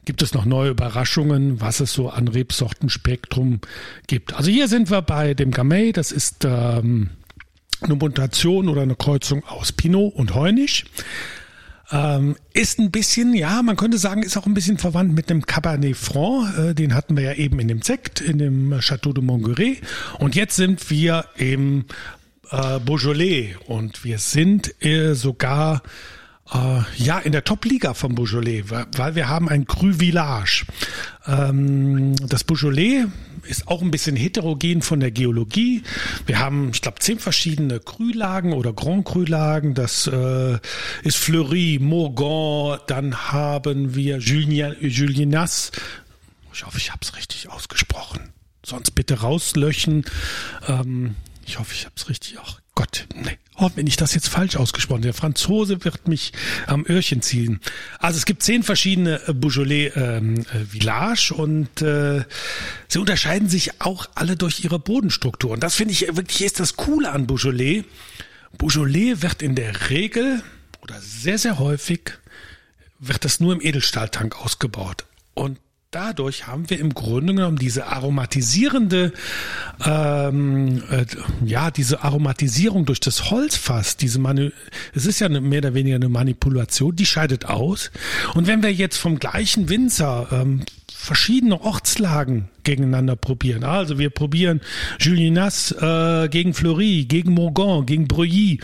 [0.10, 3.60] gibt es noch neue Überraschungen, was es so an Rebsortenspektrum
[4.08, 4.34] gibt.
[4.34, 7.12] Also hier sind wir bei dem Gamay, das ist ähm,
[7.82, 10.86] eine Mutation oder eine Kreuzung aus Pinot und Heunisch.
[11.92, 15.46] Ähm, ist ein bisschen, ja, man könnte sagen, ist auch ein bisschen verwandt mit dem
[15.46, 16.58] Cabernet Franc.
[16.58, 19.78] Äh, den hatten wir ja eben in dem Sekt, in dem Château de Montgueret.
[20.18, 21.86] Und jetzt sind wir im
[22.50, 25.84] äh, Beaujolais und wir sind äh, sogar
[26.54, 30.66] äh, ja, in der Top-Liga vom Beaujolais, weil wir haben ein Cru Village.
[31.28, 33.06] Ähm, das Beaujolais
[33.44, 35.84] ist auch ein bisschen heterogen von der Geologie.
[36.26, 39.74] Wir haben, ich glaube, zehn verschiedene Krülagen oder Grand Krülagen.
[39.74, 40.58] Das äh,
[41.04, 45.72] ist Fleury, Morgon, dann haben wir Julien, Julinas.
[46.54, 48.34] Ich hoffe, ich habe es richtig ausgesprochen.
[48.64, 50.06] Sonst bitte rauslöchen.
[50.68, 52.60] Ähm, ich hoffe, ich habe es richtig auch.
[52.80, 53.38] Gott, nee.
[53.58, 56.32] Oh, wenn ich das jetzt falsch ausgesprochen Der Franzose wird mich
[56.66, 57.60] am Öhrchen ziehen.
[58.00, 62.24] Also es gibt zehn verschiedene äh, Beaujolais ähm, äh, Village und äh,
[62.88, 65.52] sie unterscheiden sich auch alle durch ihre Bodenstruktur.
[65.52, 67.84] Und das finde ich wirklich ist das Coole an Beaujolais.
[68.58, 70.42] Beaujolais wird in der Regel
[70.82, 72.14] oder sehr, sehr häufig
[72.98, 75.04] wird das nur im Edelstahltank ausgebaut.
[75.34, 75.60] Und
[75.92, 79.12] dadurch haben wir im Grunde genommen diese aromatisierende,
[79.84, 81.06] ähm, äh,
[81.44, 84.52] ja, diese Aromatisierung durch das Holzfass, diese Manu
[84.94, 87.92] es ist ja eine, mehr oder weniger eine Manipulation, die scheidet aus.
[88.36, 90.62] Und wenn wir jetzt vom gleichen Winzer ähm,
[90.94, 93.64] verschiedene Ortslagen gegeneinander probieren.
[93.64, 94.60] Also wir probieren
[95.00, 98.60] Julinas äh, gegen Fleury, gegen Morgon, gegen Breuilly,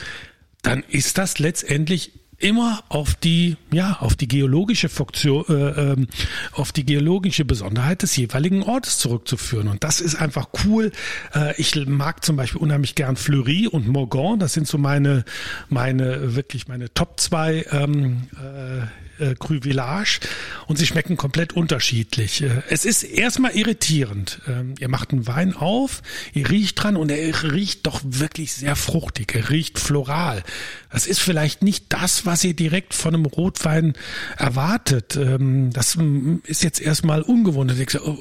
[0.62, 2.12] dann ist das letztendlich
[2.46, 6.08] immer auf die ja auf die geologische Funktion äh, ähm,
[6.52, 9.68] auf die geologische Besonderheit des jeweiligen Ortes zurückzuführen.
[9.68, 10.92] Und das ist einfach cool.
[11.34, 15.26] Äh, ich mag zum Beispiel unheimlich gern Fleury und Morgon das sind so meine
[15.70, 18.86] meine wirklich meine Top zwei ähm, äh,
[19.20, 20.20] äh, Cru Village
[20.68, 22.42] und sie schmecken komplett unterschiedlich.
[22.42, 24.42] Äh, es ist erstmal irritierend.
[24.48, 26.02] Ähm, ihr macht einen Wein auf,
[26.34, 29.36] ihr riecht dran und er riecht doch wirklich sehr fruchtig.
[29.36, 30.44] Er riecht floral.
[30.92, 33.94] Das ist vielleicht nicht das, was ihr direkt von einem Rotwein
[34.38, 35.16] erwartet.
[35.16, 35.98] Ähm, das
[36.44, 37.74] ist jetzt erstmal ungewohnt.
[38.02, 38.18] Oh,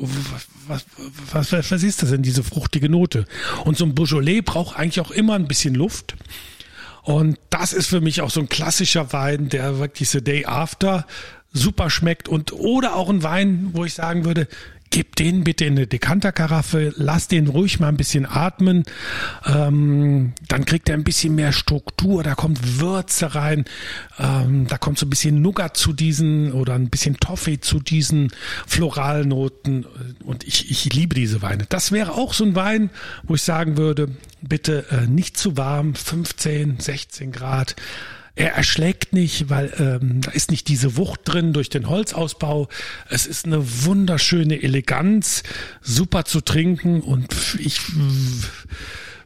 [0.69, 0.85] was,
[1.31, 3.25] was, was, was ist das denn, diese fruchtige Note?
[3.65, 6.15] Und so ein Beaujolais braucht eigentlich auch immer ein bisschen Luft.
[7.05, 11.07] Und das ist für mich auch so ein klassischer Wein, der wirklich The Day After
[11.53, 12.29] super schmeckt.
[12.29, 14.49] Und oder auch ein Wein, wo ich sagen würde,
[14.95, 18.85] gib den bitte in eine Dekanterkaraffe, lass den ruhig mal ein bisschen atmen,
[19.45, 23.65] ähm, dann kriegt er ein bisschen mehr Struktur, da kommt Würze rein,
[24.21, 28.31] ähm, da kommt so ein bisschen Nougat zu diesen oder ein bisschen Toffee zu diesen
[28.69, 29.85] Floralnoten.
[30.23, 31.67] Und ich, ich liebe diese Weine.
[31.69, 32.91] Das wäre auch so ein Wein,
[33.25, 34.11] wo ich sagen würde,
[34.43, 37.75] bitte äh, nicht zu warm, 15, 16 Grad,
[38.37, 42.69] er erschlägt nicht, weil ähm, da ist nicht diese Wucht drin durch den Holzausbau.
[43.09, 45.45] Es ist eine wunderschöne Eleganz,
[45.81, 47.81] super zu trinken und ich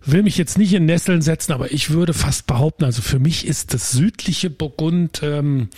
[0.04, 3.46] will mich jetzt nicht in Nesseln setzen, aber ich würde fast behaupten, also für mich
[3.46, 5.68] ist das südliche Burgund ähm,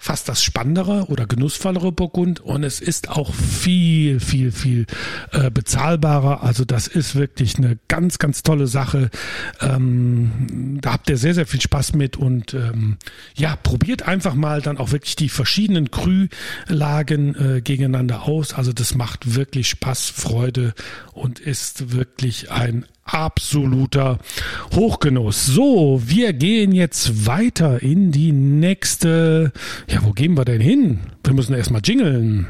[0.00, 4.86] fast das spannendere oder genussvollere Burgund und es ist auch viel, viel, viel
[5.32, 6.42] äh, bezahlbarer.
[6.42, 9.10] Also das ist wirklich eine ganz, ganz tolle Sache.
[9.60, 12.96] Ähm, da habt ihr sehr, sehr viel Spaß mit und ähm,
[13.34, 18.54] ja, probiert einfach mal dann auch wirklich die verschiedenen Krühlagen äh, gegeneinander aus.
[18.54, 20.72] Also das macht wirklich Spaß, Freude
[21.12, 24.18] und ist wirklich ein absoluter
[24.74, 25.46] Hochgenuss.
[25.46, 29.52] So, wir gehen jetzt weiter in die nächste.
[29.90, 31.00] Ja, wo gehen wir denn hin?
[31.24, 32.46] Wir müssen erstmal jingeln.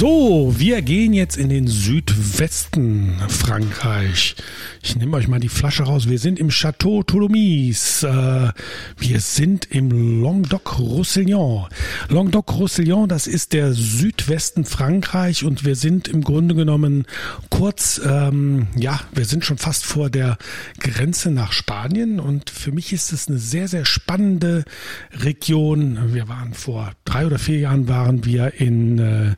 [0.00, 4.36] So, wir gehen jetzt in den Südwesten Frankreich.
[4.80, 6.08] Ich nehme euch mal die Flasche raus.
[6.08, 8.04] Wir sind im Château Tholomyes.
[8.04, 8.52] Äh,
[8.96, 11.66] wir sind im Languedoc-Roussillon.
[12.10, 17.04] Languedoc-Roussillon, das ist der Südwesten Frankreich und wir sind im Grunde genommen
[17.50, 20.38] kurz, ähm, ja, wir sind schon fast vor der
[20.78, 24.64] Grenze nach Spanien und für mich ist es eine sehr, sehr spannende
[25.12, 26.14] Region.
[26.14, 29.34] Wir waren vor drei oder vier Jahren waren wir in, äh,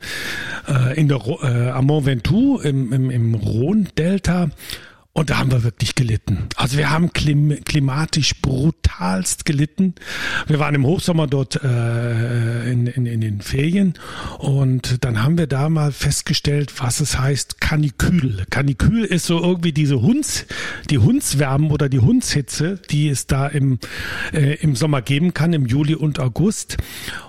[0.94, 4.50] in der, äh, am Mont Ventoux im, im, im Rhone-Delta
[5.12, 6.46] und da haben wir wirklich gelitten.
[6.54, 9.96] Also wir haben klim klimatisch brutalst gelitten.
[10.46, 13.94] Wir waren im Hochsommer dort äh, in, in, in den Ferien
[14.38, 18.46] und dann haben wir da mal festgestellt, was es heißt Kanikül.
[18.50, 20.46] Kanikül ist so irgendwie diese Hunds,
[20.90, 23.80] die Hundswärmen oder die Hundshitze, die es da im,
[24.32, 26.76] äh, im Sommer geben kann, im Juli und August.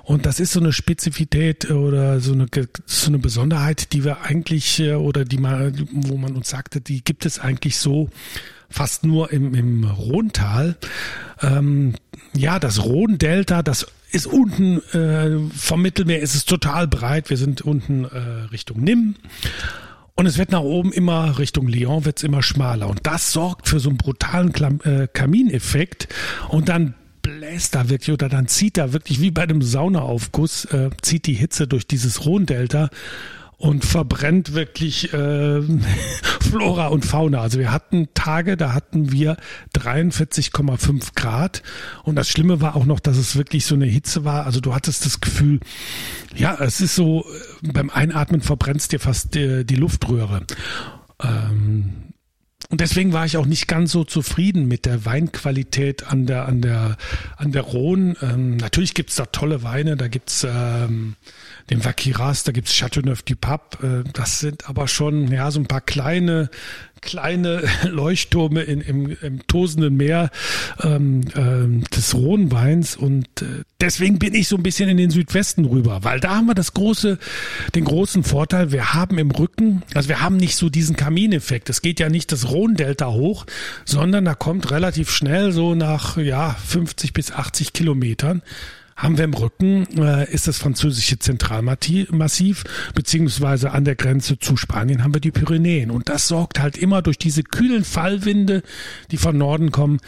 [0.03, 2.45] Und das ist so eine Spezifität oder so eine,
[2.85, 7.03] so eine Besonderheit, die wir eigentlich äh, oder die mal, wo man uns sagte, die
[7.03, 8.09] gibt es eigentlich eigentlich so
[8.69, 10.77] fast nur im, im Rhontal.
[11.41, 11.93] Ähm,
[12.33, 17.29] ja, das Rhone-Delta, das ist unten äh, vom Mittelmeer ist es total breit.
[17.29, 18.17] Wir sind unten äh,
[18.51, 19.15] Richtung Nimm.
[20.15, 22.89] Und es wird nach oben immer Richtung Lyon wird es immer schmaler.
[22.89, 26.09] Und das sorgt für so einen brutalen Klam äh, Kamineffekt.
[26.49, 30.89] Und dann bläst da wirklich oder dann zieht da wirklich wie bei einem Saunaaufguss, äh,
[31.01, 32.89] zieht die Hitze durch dieses Rhondelta
[33.61, 35.61] und verbrennt wirklich äh,
[36.41, 37.41] Flora und Fauna.
[37.41, 39.37] Also wir hatten Tage, da hatten wir
[39.77, 41.61] 43,5 Grad
[42.03, 44.47] und das Schlimme war auch noch, dass es wirklich so eine Hitze war.
[44.47, 45.59] Also du hattest das Gefühl,
[46.35, 47.23] ja, es ist so,
[47.61, 50.41] äh, beim Einatmen verbrennst dir fast die, die Luftröhre.
[51.21, 52.11] Ähm,
[52.69, 56.61] und deswegen war ich auch nicht ganz so zufrieden mit der Weinqualität an der, an
[56.61, 56.97] der,
[57.37, 58.15] an der Rhone.
[58.23, 61.15] Ähm, natürlich gibt's da tolle Weine, da gibt's ähm,
[61.71, 64.03] den Vaquiras, da gibt's Chateauneuf du Pape.
[64.05, 66.49] Äh, das sind aber schon ja so ein paar kleine
[67.01, 70.29] kleine Leuchttürme in, im, im tosenden Meer
[70.81, 75.65] ähm, ähm, des Rhonweins und äh, deswegen bin ich so ein bisschen in den Südwesten
[75.65, 77.17] rüber, weil da haben wir das große,
[77.75, 81.69] den großen Vorteil, wir haben im Rücken, also wir haben nicht so diesen Kamineffekt.
[81.69, 83.45] Es geht ja nicht das Rhondelta hoch,
[83.83, 88.43] sondern da kommt relativ schnell so nach ja 50 bis 80 Kilometern
[89.01, 95.03] haben wir im Rücken, äh, ist das französische Zentralmassiv, beziehungsweise an der Grenze zu Spanien
[95.03, 95.89] haben wir die Pyrenäen.
[95.89, 98.61] Und das sorgt halt immer durch diese kühlen Fallwinde,
[99.09, 99.99] die von Norden kommen,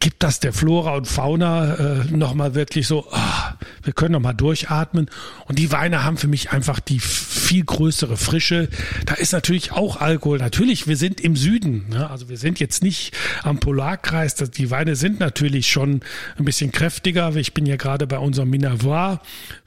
[0.00, 5.08] gibt das der Flora und Fauna äh, nochmal wirklich so, oh, wir können nochmal durchatmen.
[5.46, 8.68] Und die Weine haben für mich einfach die viel größere Frische.
[9.06, 10.38] Da ist natürlich auch Alkohol.
[10.38, 11.88] Natürlich, wir sind im Süden.
[11.88, 12.10] Ne?
[12.10, 14.34] Also wir sind jetzt nicht am Polarkreis.
[14.34, 16.00] Die Weine sind natürlich schon
[16.38, 17.34] ein bisschen kräftiger.
[17.36, 19.18] Ich bin ja gerade bei unserem Minervois.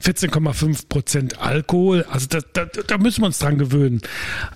[0.02, 2.04] 14,5 Prozent Alkohol.
[2.08, 4.00] Also da, da, da müssen wir uns dran gewöhnen.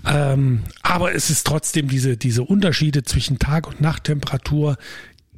[0.07, 4.77] Ähm, aber es ist trotzdem diese, diese Unterschiede zwischen Tag- und Nachttemperatur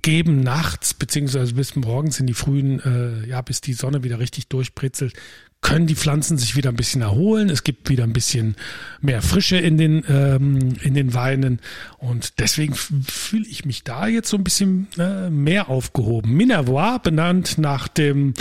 [0.06, 4.46] geben nachts beziehungsweise bis morgens in die frühen, äh, ja, bis die Sonne wieder richtig
[4.46, 5.14] durchbritzelt,
[5.62, 7.50] können die Pflanzen sich wieder ein bisschen erholen.
[7.50, 8.54] Es gibt wieder ein bisschen
[9.00, 11.58] mehr Frische in den ähm, in den Weinen
[11.98, 16.36] und deswegen fühle ich mich da jetzt so ein bisschen äh, mehr aufgehoben.
[16.36, 18.34] Minervois benannt nach dem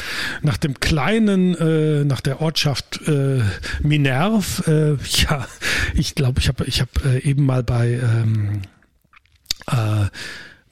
[0.43, 3.41] nach dem kleinen äh, nach der Ortschaft äh,
[3.81, 4.99] Minerve.
[5.01, 5.47] Äh, ja,
[5.95, 8.61] ich glaube, ich habe ich habe äh, eben mal bei ähm,
[9.65, 10.05] äh,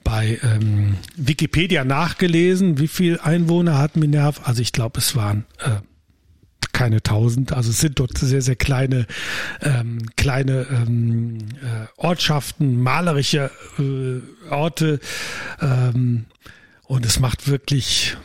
[0.04, 4.42] bei ähm, Wikipedia nachgelesen, wie viel Einwohner hat Minerv.
[4.44, 5.82] Also ich glaube, es waren äh,
[6.74, 7.54] keine tausend.
[7.54, 9.06] Also es sind dort sehr, sehr kleine,
[9.62, 15.00] ähm, kleine ähm, äh, Ortschaften, malerische äh, Orte.
[15.62, 16.26] Ähm,
[16.84, 18.18] und es macht wirklich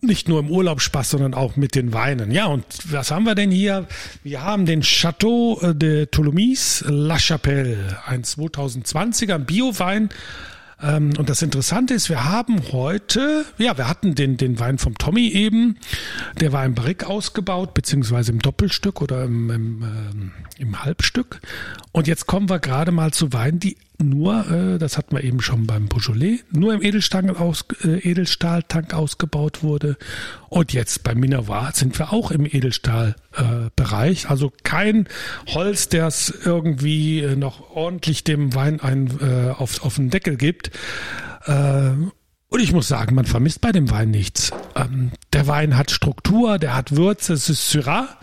[0.00, 2.30] nicht nur im Urlaub Spaß, sondern auch mit den Weinen.
[2.30, 3.86] Ja, und was haben wir denn hier?
[4.22, 10.08] Wir haben den Chateau de Tholomyes La Chapelle, ein 2020er Biowein ähm,
[11.16, 15.28] und das Interessante ist, wir haben heute, ja, wir hatten den, den Wein vom Tommy
[15.28, 15.78] eben,
[16.38, 21.40] der war im Barrique ausgebaut, beziehungsweise im Doppelstück oder im, im, äh, im Halbstück.
[21.92, 25.40] Und jetzt kommen wir gerade mal zu Weinen, die nur, äh, das hatten wir eben
[25.40, 29.96] schon beim Beaujolais, nur im Edelstahl aus, äh, Edelstahltank ausgebaut wurde.
[30.48, 34.24] Und jetzt beim Minerva sind wir auch im Edelstahlbereich.
[34.24, 35.08] Äh, also kein
[35.48, 40.70] Holz, es irgendwie äh, noch ordentlich dem Wein ein, äh, auf, auf den Deckel gibt.
[41.46, 41.92] Äh,
[42.48, 44.52] und ich muss sagen, man vermisst bei dem Wein nichts.
[44.74, 48.18] Ähm, der Wein hat Struktur, der hat Würze, es ist Syrah.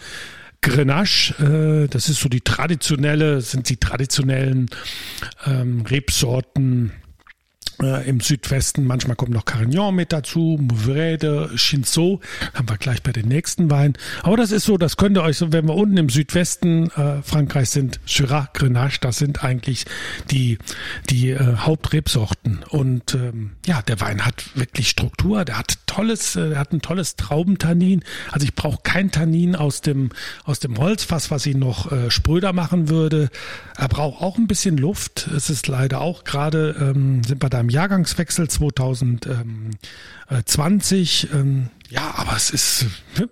[0.64, 4.70] Grenache, äh, das ist so die traditionelle, sind die traditionellen
[5.46, 6.94] ähm, Rebsorten
[7.82, 8.86] äh, im Südwesten.
[8.86, 12.22] Manchmal kommt noch Carignan mit dazu, Mourvèdre, Chinsault,
[12.54, 13.94] haben wir gleich bei den nächsten Weinen.
[14.22, 17.22] Aber das ist so, das könnt ihr euch so, wenn wir unten im Südwesten äh,
[17.24, 19.86] Frankreich sind, Syrah, Grenache, das sind eigentlich
[20.30, 20.58] die,
[21.10, 22.64] die äh, Hauptrebsorten.
[22.70, 26.82] Und ähm, ja, der Wein hat wirklich Struktur, der hat tolles, äh, der hat ein
[26.82, 28.04] tolles Traubentannin.
[28.32, 30.10] Also ich brauche kein Tannin aus dem,
[30.44, 33.30] aus dem Holzfass, was ihn noch äh, spröder machen würde.
[33.78, 35.28] Er braucht auch ein bisschen Luft.
[35.36, 41.30] Es ist leider auch gerade, ähm, sind wir da im Jahrgangswechsel 2020.
[41.34, 42.88] Ähm, ja, aber es ist,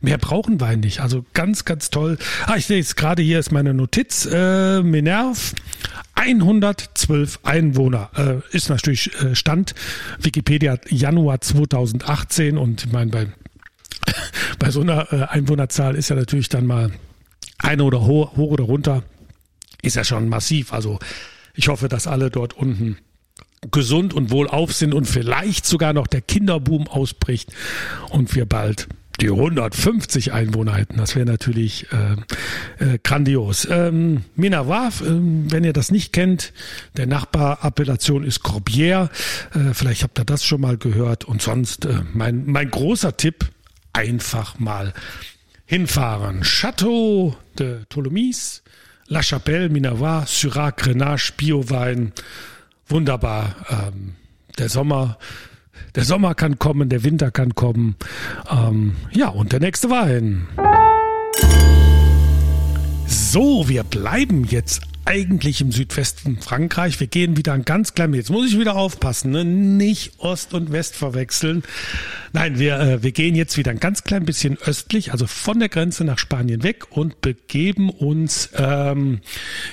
[0.00, 0.98] mehr brauchen wir nicht.
[1.00, 2.18] Also ganz, ganz toll.
[2.46, 4.26] Ah, ich sehe jetzt gerade hier ist meine Notiz.
[4.26, 5.54] Äh, Minerv,
[6.16, 8.10] 112 Einwohner.
[8.16, 9.76] Äh, ist natürlich äh, Stand
[10.18, 13.28] Wikipedia Januar 2018 und ich meine, bei,
[14.58, 16.90] bei so einer äh, Einwohnerzahl ist ja natürlich dann mal
[17.58, 19.04] eine oder hoch, hoch oder runter,
[19.82, 20.72] ist ja schon massiv.
[20.72, 20.98] Also
[21.54, 22.98] ich hoffe, dass alle dort unten
[23.70, 27.52] gesund und wohlauf sind und vielleicht sogar noch der Kinderboom ausbricht
[28.10, 28.88] und wir bald
[29.20, 30.98] die 150 Einwohner hätten.
[30.98, 33.66] Das wäre natürlich äh, äh, grandios.
[33.70, 36.52] Ähm, Minavav, äh, wenn ihr das nicht kennt,
[36.96, 39.08] der Nachbarappellation ist Corbière.
[39.54, 41.24] Äh, vielleicht habt ihr das schon mal gehört.
[41.24, 43.46] Und sonst äh, mein, mein großer Tipp,
[43.92, 44.92] einfach mal
[45.64, 46.42] hinfahren.
[46.42, 48.62] Chateau de Tholomyes,
[49.08, 52.12] La Chapelle, Minerva, Syrah, Grenache, Biowein.
[52.88, 53.54] Wunderbar.
[53.70, 54.14] Ähm,
[54.58, 55.18] der Sommer,
[55.94, 57.96] der Sommer kann kommen, der Winter kann kommen.
[58.50, 60.48] Ähm, ja, und der nächste Wein.
[63.06, 67.00] So, wir bleiben jetzt eigentlich im Südwesten Frankreich.
[67.00, 69.44] Wir gehen wieder ein ganz klein, jetzt muss ich wieder aufpassen, ne?
[69.44, 71.62] nicht Ost und West verwechseln.
[72.32, 75.68] Nein, wir, äh, wir gehen jetzt wieder ein ganz klein bisschen östlich, also von der
[75.68, 79.20] Grenze nach Spanien weg und begeben uns ähm,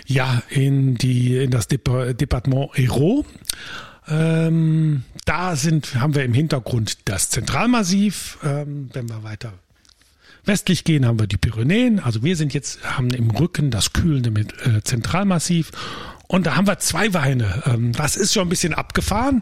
[0.05, 3.25] ja in die in das Dep Departement Hérault.
[4.07, 8.37] Ähm, da sind, haben wir im Hintergrund das Zentralmassiv.
[8.43, 9.53] Ähm, wenn wir weiter
[10.45, 11.99] Westlich gehen haben wir die Pyrenäen.
[11.99, 15.71] Also wir sind jetzt, haben im Rücken das kühlende mit, äh, Zentralmassiv.
[16.27, 17.63] Und da haben wir zwei Weine.
[17.65, 19.41] Ähm, das ist schon ein bisschen abgefahren.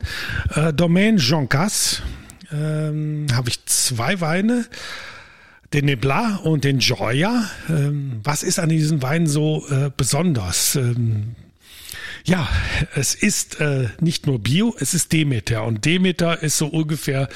[0.53, 2.03] Äh, Domaine Jean Casse
[2.51, 4.65] ähm, habe ich zwei Weine.
[5.73, 7.49] Den Nebla und den Joya.
[7.69, 10.75] Ähm, was ist an diesen Weinen so äh, besonders?
[10.75, 11.35] Ähm,
[12.25, 12.47] ja,
[12.93, 15.63] es ist äh, nicht nur Bio, es ist Demeter.
[15.63, 17.29] Und Demeter ist so ungefähr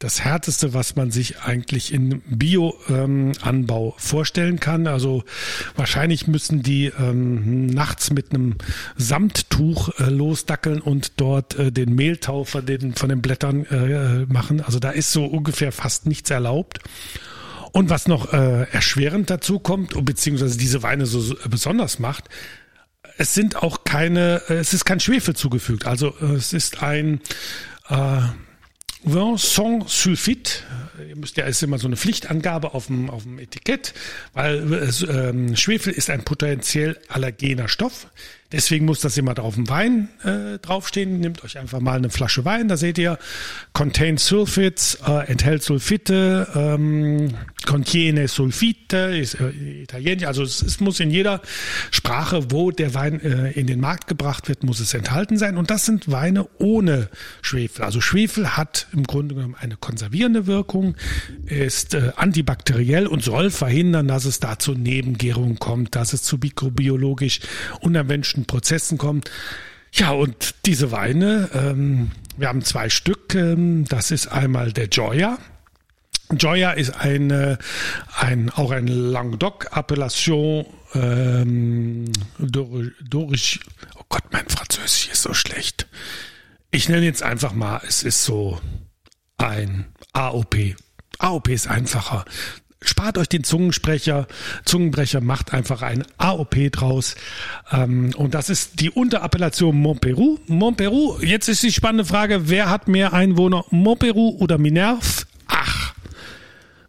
[0.00, 4.86] das Härteste, was man sich eigentlich in Bio-Anbau ähm, vorstellen kann.
[4.86, 5.24] Also
[5.76, 8.56] wahrscheinlich müssen die ähm, nachts mit einem
[8.96, 14.62] Samttuch äh, losdackeln und dort äh, den Mehltau von den, von den Blättern äh, machen.
[14.62, 16.80] Also da ist so ungefähr fast nichts erlaubt.
[17.72, 22.24] Und was noch äh, erschwerend dazu kommt, beziehungsweise diese Weine so, so besonders macht,
[23.18, 25.86] es sind auch keine, äh, es ist kein Schwefel zugefügt.
[25.86, 27.20] Also äh, es ist ein
[27.90, 28.22] äh,
[29.02, 30.62] Vin sans sulfite.
[31.34, 33.94] Ja, ist immer so eine Pflichtangabe auf dem, auf dem Etikett,
[34.34, 38.08] weil äh, ähm, Schwefel ist ein potenziell allergener Stoff.
[38.52, 41.20] Deswegen muss das immer auf dem Wein äh, draufstehen.
[41.20, 43.18] Nehmt euch einfach mal eine Flasche Wein, da seht ihr,
[43.72, 47.34] contains sulfites, äh, enthält Sulfite, ähm,
[47.64, 50.26] contiene Sulfite, ist äh, italienisch.
[50.26, 51.40] Also es, es, muss in jeder
[51.90, 55.56] Sprache, wo der Wein äh, in den Markt gebracht wird, muss es enthalten sein.
[55.56, 57.08] Und das sind Weine ohne
[57.42, 57.84] Schwefel.
[57.84, 60.96] Also Schwefel hat im Grunde genommen eine konservierende Wirkung,
[61.46, 66.38] ist äh, antibakteriell und soll verhindern, dass es da zu Nebengärungen kommt, dass es zu
[66.38, 67.40] mikrobiologisch
[67.80, 69.30] unerwünschten chemischen Prozessen kommt.
[69.92, 73.34] Ja, und diese Weine, ähm, wir haben zwei Stück.
[73.34, 75.38] Ähm, das ist einmal der Joya.
[76.32, 77.58] Joya ist eine,
[78.16, 80.64] ein, auch ein Languedoc-Appellation
[80.94, 83.60] ähm, durch,
[83.96, 85.88] oh Gott, mein Französisch ist so schlecht.
[86.70, 88.60] Ich nenne jetzt einfach mal, es ist so
[89.38, 90.76] ein AOP.
[91.18, 92.24] AOP ist einfacher
[92.82, 94.26] spart euch den Zungensprecher,
[94.64, 97.14] Zungenbrecher, macht einfach ein AOP draus.
[97.70, 100.38] Ähm, und das ist die Unterappellation Montperu.
[100.46, 105.24] Montperu, jetzt ist die spannende Frage, wer hat mehr Einwohner, Montperu oder Minerve?
[105.46, 105.94] Ach,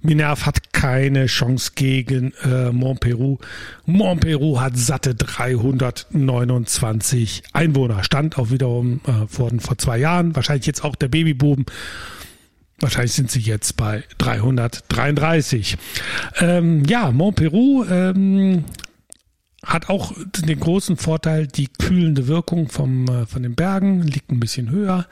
[0.02, 3.38] Minerve hat keine Chance gegen äh, Montperu.
[3.86, 8.04] Montperu hat satte 329 Einwohner.
[8.04, 10.36] Stand auch wiederum äh, vor, vor zwei Jahren.
[10.36, 11.68] Wahrscheinlich jetzt auch der Babybuben.
[12.82, 15.78] Wahrscheinlich sind sie jetzt bei 333.
[16.40, 18.66] Ähm, ja, Montperu ähm,
[19.64, 24.40] hat auch den großen Vorteil, die kühlende Wirkung vom, äh, von den Bergen liegt ein
[24.40, 25.08] bisschen höher.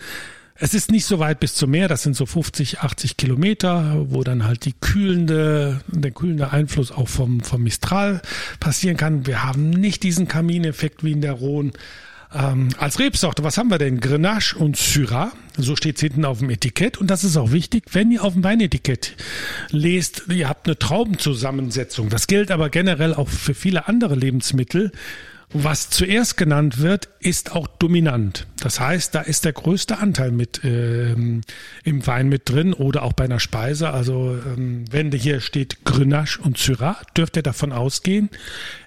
[0.62, 4.24] Es ist nicht so weit bis zum Meer, das sind so 50, 80 Kilometer, wo
[4.24, 8.22] dann halt die kühlende, der kühlende Einfluss auch vom, vom Mistral
[8.60, 9.26] passieren kann.
[9.26, 11.72] Wir haben nicht diesen Kamineffekt wie in der Rhone.
[12.34, 14.00] Ähm, als Rebsorte, was haben wir denn?
[14.00, 15.32] Grenache und Syrah.
[15.58, 16.98] So steht es hinten auf dem Etikett.
[16.98, 19.16] Und das ist auch wichtig, wenn ihr auf dem Weinetikett
[19.72, 22.10] lest, ihr habt eine Traubenzusammensetzung.
[22.10, 24.92] Das gilt aber generell auch für viele andere Lebensmittel.
[25.52, 28.46] Was zuerst genannt wird, ist auch dominant.
[28.62, 31.42] Das heißt, da ist der größte Anteil mit ähm,
[31.84, 33.90] im Wein mit drin oder auch bei einer Speise.
[33.90, 38.30] Also ähm, wenn hier steht Grenache und Syrah, dürft ihr davon ausgehen,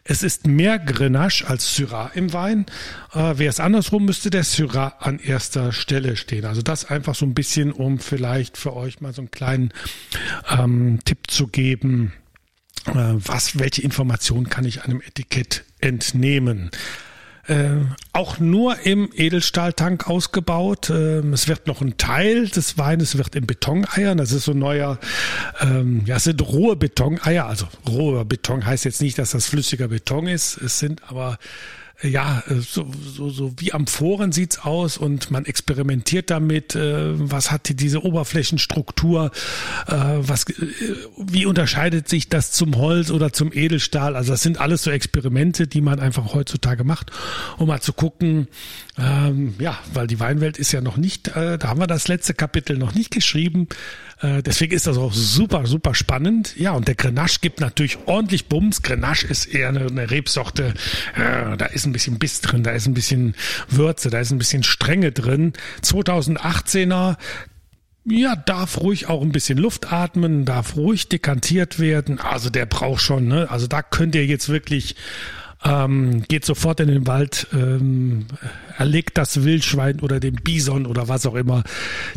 [0.05, 2.67] es ist mehr Grenache als Syrah im Wein.
[3.13, 6.45] Äh, Wäre es andersrum, müsste der Syrah an erster Stelle stehen.
[6.45, 9.73] Also das einfach so ein bisschen, um vielleicht für euch mal so einen kleinen
[10.49, 12.13] ähm, Tipp zu geben
[12.87, 16.71] was, welche Informationen kann ich einem Etikett entnehmen?
[17.49, 17.71] Äh,
[18.13, 20.91] auch nur im Edelstahltank ausgebaut.
[20.91, 24.17] Äh, es wird noch ein Teil des Weines wird in Betoneiern.
[24.17, 24.99] Das ist so neuer,
[25.61, 27.47] ähm, ja, es sind rohe Betoneier.
[27.47, 30.57] Also roher Beton heißt jetzt nicht, dass das flüssiger Beton ist.
[30.57, 31.37] Es sind aber
[32.03, 37.51] ja, äh, so, so, so wie Amphoren sieht's aus und man experimentiert damit, äh, was
[37.51, 39.31] hat diese Oberflächenstruktur,
[39.87, 40.55] äh, was, äh,
[41.17, 44.17] wie unterscheidet sich das zum Holz oder zum Edelstahl?
[44.17, 47.11] Also das sind alles so Experimente, die man einfach heutzutage macht,
[47.59, 48.49] um mal zu gucken,
[48.99, 52.35] ähm, ja, weil die Weinwelt ist ja noch nicht, äh, da haben wir das letzte
[52.35, 53.69] Kapitel noch nicht geschrieben,
[54.23, 56.55] äh, deswegen ist das auch super, super spannend.
[56.57, 58.83] Ja, und der Grenache gibt natürlich ordentlich Bums.
[58.83, 60.75] Grenache ist eher eine, eine Rebsorte,
[61.17, 63.35] äh, da ist ein bisschen Biss drin, da ist ein bisschen
[63.69, 65.53] Würze, da ist ein bisschen Strenge drin.
[65.83, 67.17] 2018er
[68.05, 72.19] ja, darf ruhig auch ein bisschen Luft atmen, darf ruhig dekantiert werden.
[72.19, 73.49] Also der braucht schon, ne?
[73.49, 74.97] Also da könnt ihr jetzt wirklich
[75.65, 78.27] ähm, geht sofort in den Wald, ähm,
[78.77, 81.63] erlegt das Wildschwein oder den Bison oder was auch immer.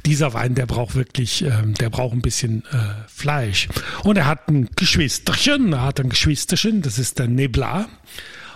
[0.06, 2.78] Dieser Wein, der braucht wirklich, ähm, der braucht ein bisschen äh,
[3.08, 3.68] Fleisch.
[4.04, 7.88] Und er hat ein Geschwisterchen, er hat ein Geschwisterchen, das ist der Nebla.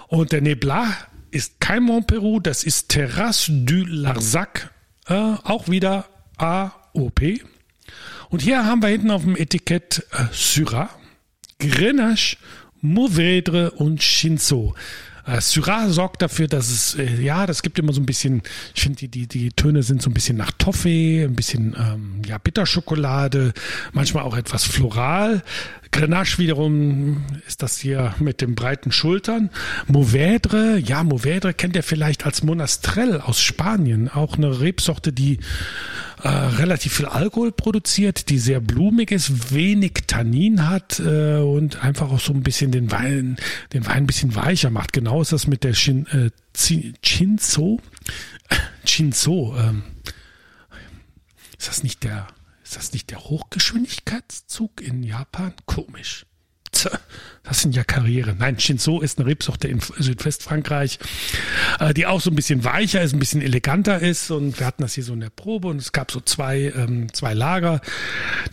[0.07, 0.87] Und der Nebla
[1.31, 4.71] ist kein Montperu, das ist Terrasse du Larzac,
[5.07, 6.05] äh, auch wieder
[6.37, 7.21] AOP.
[8.29, 10.89] Und hier haben wir hinten auf dem Etikett äh, Syrah,
[11.59, 12.37] Grenache
[12.81, 14.75] Mourvèdre und Shinzo.
[15.25, 18.41] Äh, Syrah sorgt dafür, dass es, äh, ja, das gibt immer so ein bisschen,
[18.73, 22.21] ich finde, die, die, die Töne sind so ein bisschen nach Toffee, ein bisschen, ähm,
[22.25, 23.53] ja, Bitterschokolade,
[23.91, 25.43] manchmal auch etwas floral.
[25.91, 29.49] Grenache wiederum ist das hier mit den breiten Schultern.
[29.87, 34.07] Mourvèdre, ja, Mourvèdre kennt ihr vielleicht als Monastrell aus Spanien.
[34.07, 35.39] Auch eine Rebsorte, die
[36.21, 42.11] äh, relativ viel Alkohol produziert, die sehr blumig ist, wenig Tannin hat äh, und einfach
[42.11, 43.37] auch so ein bisschen den Wein,
[43.73, 44.93] den Wein ein bisschen weicher macht.
[44.93, 46.29] Genau ist das mit der Shin, äh,
[47.01, 47.79] Chinzo.
[48.85, 49.83] Chinzo, ähm,
[51.57, 52.27] ist das nicht der
[52.69, 55.53] ist das nicht der Hochgeschwindigkeitszug in Japan?
[55.65, 56.27] Komisch.
[57.41, 58.35] Das sind ja Karriere.
[58.37, 60.99] Nein, Shinzo ist eine Rebsorte in Südwestfrankreich,
[61.79, 64.29] äh, die auch so ein bisschen weicher ist, ein bisschen eleganter ist.
[64.29, 67.11] Und wir hatten das hier so in der Probe und es gab so zwei, ähm,
[67.11, 67.81] zwei Lager.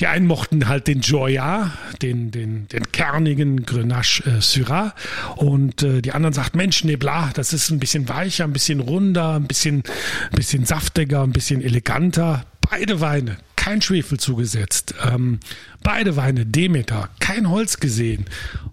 [0.00, 4.94] Die einen mochten halt den Joya, den, den, den kernigen Grenache äh, Syrah.
[5.36, 9.34] Und äh, die anderen sagten, Mensch, Nebla, das ist ein bisschen weicher, ein bisschen runder,
[9.34, 9.82] ein bisschen,
[10.30, 12.46] ein bisschen saftiger, ein bisschen eleganter.
[12.62, 13.36] Beide Weine
[13.66, 14.94] kein Schwefel zugesetzt.
[15.04, 15.40] Ähm,
[15.82, 18.26] beide Weine Demeter, kein Holz gesehen.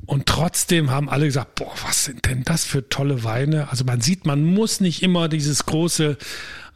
[0.05, 3.71] Und trotzdem haben alle gesagt, boah, was sind denn das für tolle Weine?
[3.71, 6.15] Also man sieht, man muss nicht immer dieses große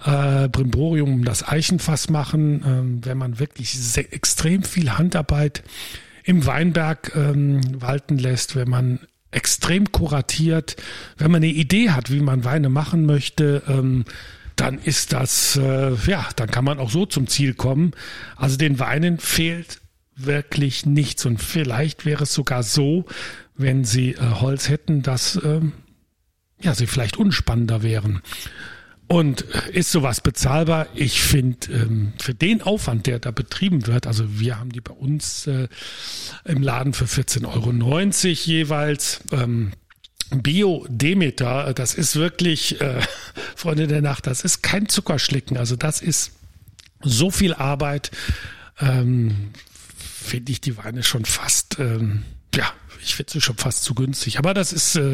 [0.04, 5.62] äh, Brimborium um das Eichenfass machen, ähm, wenn man wirklich sehr, extrem viel Handarbeit
[6.24, 9.00] im Weinberg ähm, walten lässt, wenn man
[9.30, 10.76] extrem kuratiert,
[11.20, 14.06] wenn man eine Idee hat, wie man Weine machen möchte, ähm,
[14.58, 17.92] dann ist das, äh, ja, dann kann man auch so zum Ziel kommen.
[18.36, 19.80] Also den Weinen fehlt
[20.16, 23.06] wirklich nichts und vielleicht wäre es sogar so,
[23.56, 25.74] wenn sie äh, Holz hätten, dass ähm,
[26.60, 28.22] ja, sie vielleicht unspannender wären.
[29.08, 29.42] Und
[29.72, 30.88] ist sowas bezahlbar?
[30.94, 34.94] Ich finde, ähm, für den Aufwand, der da betrieben wird, also wir haben die bei
[34.94, 35.70] uns äh,
[36.44, 37.72] im Laden für 14,90 Euro
[38.34, 39.22] jeweils.
[39.32, 39.72] Ähm,
[40.30, 43.02] Bio Demeter, das ist wirklich, äh,
[43.56, 45.58] Freunde der Nacht, das ist kein Zuckerschlicken.
[45.58, 46.32] Also das ist
[47.02, 48.12] so viel Arbeit,
[48.80, 49.52] ähm,
[49.96, 52.24] finde ich die Weine schon fast, ähm,
[52.54, 52.72] ja,
[53.02, 54.38] ich finde sie schon fast zu günstig.
[54.38, 55.14] Aber das ist, äh,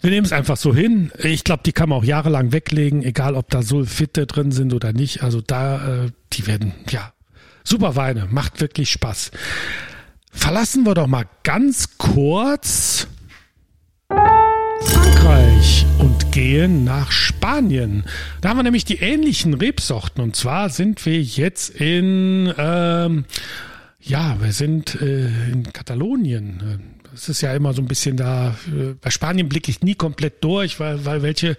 [0.00, 1.12] wir nehmen es einfach so hin.
[1.18, 4.92] Ich glaube, die kann man auch jahrelang weglegen, egal ob da Sulfite drin sind oder
[4.92, 5.22] nicht.
[5.22, 7.12] Also da, äh, die werden, ja,
[7.64, 9.30] super Weine, macht wirklich Spaß.
[10.32, 13.06] Verlassen wir doch mal ganz kurz
[14.84, 18.04] Frankreich und gehen nach Spanien.
[18.40, 20.22] Da haben wir nämlich die ähnlichen Rebsorten.
[20.22, 23.24] Und zwar sind wir jetzt in, ähm,
[24.00, 26.80] ja, wir sind äh, in Katalonien.
[27.14, 30.42] Es ist ja immer so ein bisschen da, äh, bei Spanien blicke ich nie komplett
[30.42, 31.56] durch, weil, weil welche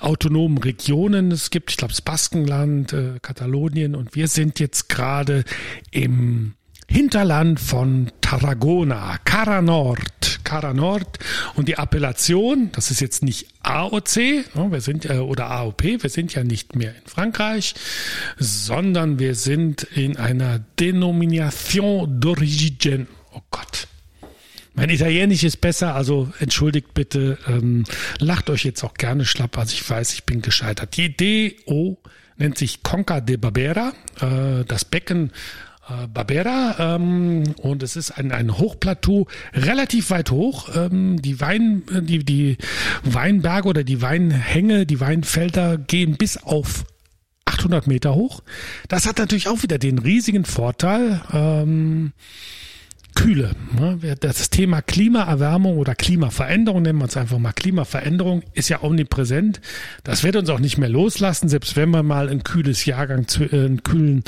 [0.00, 1.70] autonomen Regionen es gibt.
[1.70, 5.44] Ich glaube, das Baskenland, äh, Katalonien und wir sind jetzt gerade
[5.90, 6.54] im
[6.88, 10.00] Hinterland von Tarragona, Cara Nord,
[10.44, 11.18] Cara Nord
[11.54, 16.34] und die Appellation, das ist jetzt nicht AOC, ne, wir sind oder AOP, wir sind
[16.34, 17.74] ja nicht mehr in Frankreich,
[18.38, 23.06] sondern wir sind in einer Denomination d'origine.
[23.32, 23.88] Oh Gott.
[24.74, 27.84] Mein Italienisch ist besser, also entschuldigt bitte, ähm,
[28.18, 30.96] lacht euch jetzt auch gerne schlapp, also ich weiß, ich bin gescheitert.
[30.96, 31.98] Die DO
[32.36, 35.30] nennt sich Conca de Barbera, äh, das Becken
[35.88, 40.68] äh, Barbera ähm, und es ist ein, ein Hochplateau, relativ weit hoch.
[40.74, 42.58] Ähm, die Wein, die, die
[43.02, 46.84] Weinberge oder die Weinhänge, die Weinfelder gehen bis auf
[47.44, 48.42] 800 Meter hoch.
[48.88, 51.20] Das hat natürlich auch wieder den riesigen Vorteil.
[51.32, 52.12] Ähm,
[53.14, 53.52] Kühle.
[53.78, 53.98] Ne?
[54.20, 59.60] Das Thema Klimaerwärmung oder Klimaveränderung, nennen wir es einfach mal Klimaveränderung, ist ja omnipräsent.
[60.02, 63.56] Das wird uns auch nicht mehr loslassen, selbst wenn man mal ein kühles Jahrgang, äh,
[63.56, 64.24] einen kühlen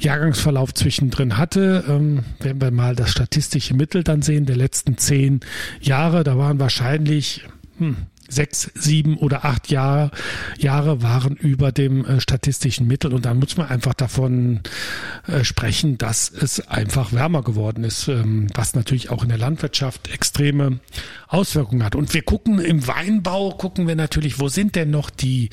[0.00, 1.84] Jahrgangsverlauf zwischendrin hatte.
[1.88, 5.40] Ähm, wenn wir mal das statistische Mittel dann sehen der letzten zehn
[5.80, 7.44] Jahre, da waren wahrscheinlich
[7.78, 7.96] hm,
[8.28, 10.10] sechs, sieben oder acht Jahre,
[10.58, 14.60] Jahre waren über dem äh, statistischen Mittel und dann muss man einfach davon
[15.26, 20.12] äh, sprechen, dass es einfach wärmer geworden ist, ähm, was natürlich auch in der Landwirtschaft
[20.12, 20.80] extreme
[21.28, 21.94] Auswirkungen hat.
[21.94, 25.50] Und wir gucken im Weinbau, gucken wir natürlich, wo sind denn noch die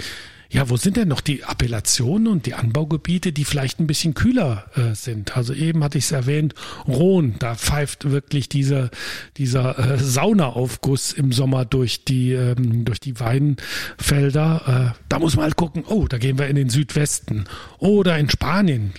[0.54, 4.66] ja, wo sind denn noch die Appellationen und die Anbaugebiete, die vielleicht ein bisschen kühler
[4.76, 5.36] äh, sind?
[5.36, 6.54] Also eben hatte ich es erwähnt,
[6.88, 8.92] Rhone, da pfeift wirklich dieser,
[9.38, 14.94] dieser äh, Saunaaufguss im Sommer durch die, ähm, durch die Weinfelder.
[14.96, 17.46] Äh, da muss man halt gucken, oh, da gehen wir in den Südwesten.
[17.80, 18.94] Oder in Spanien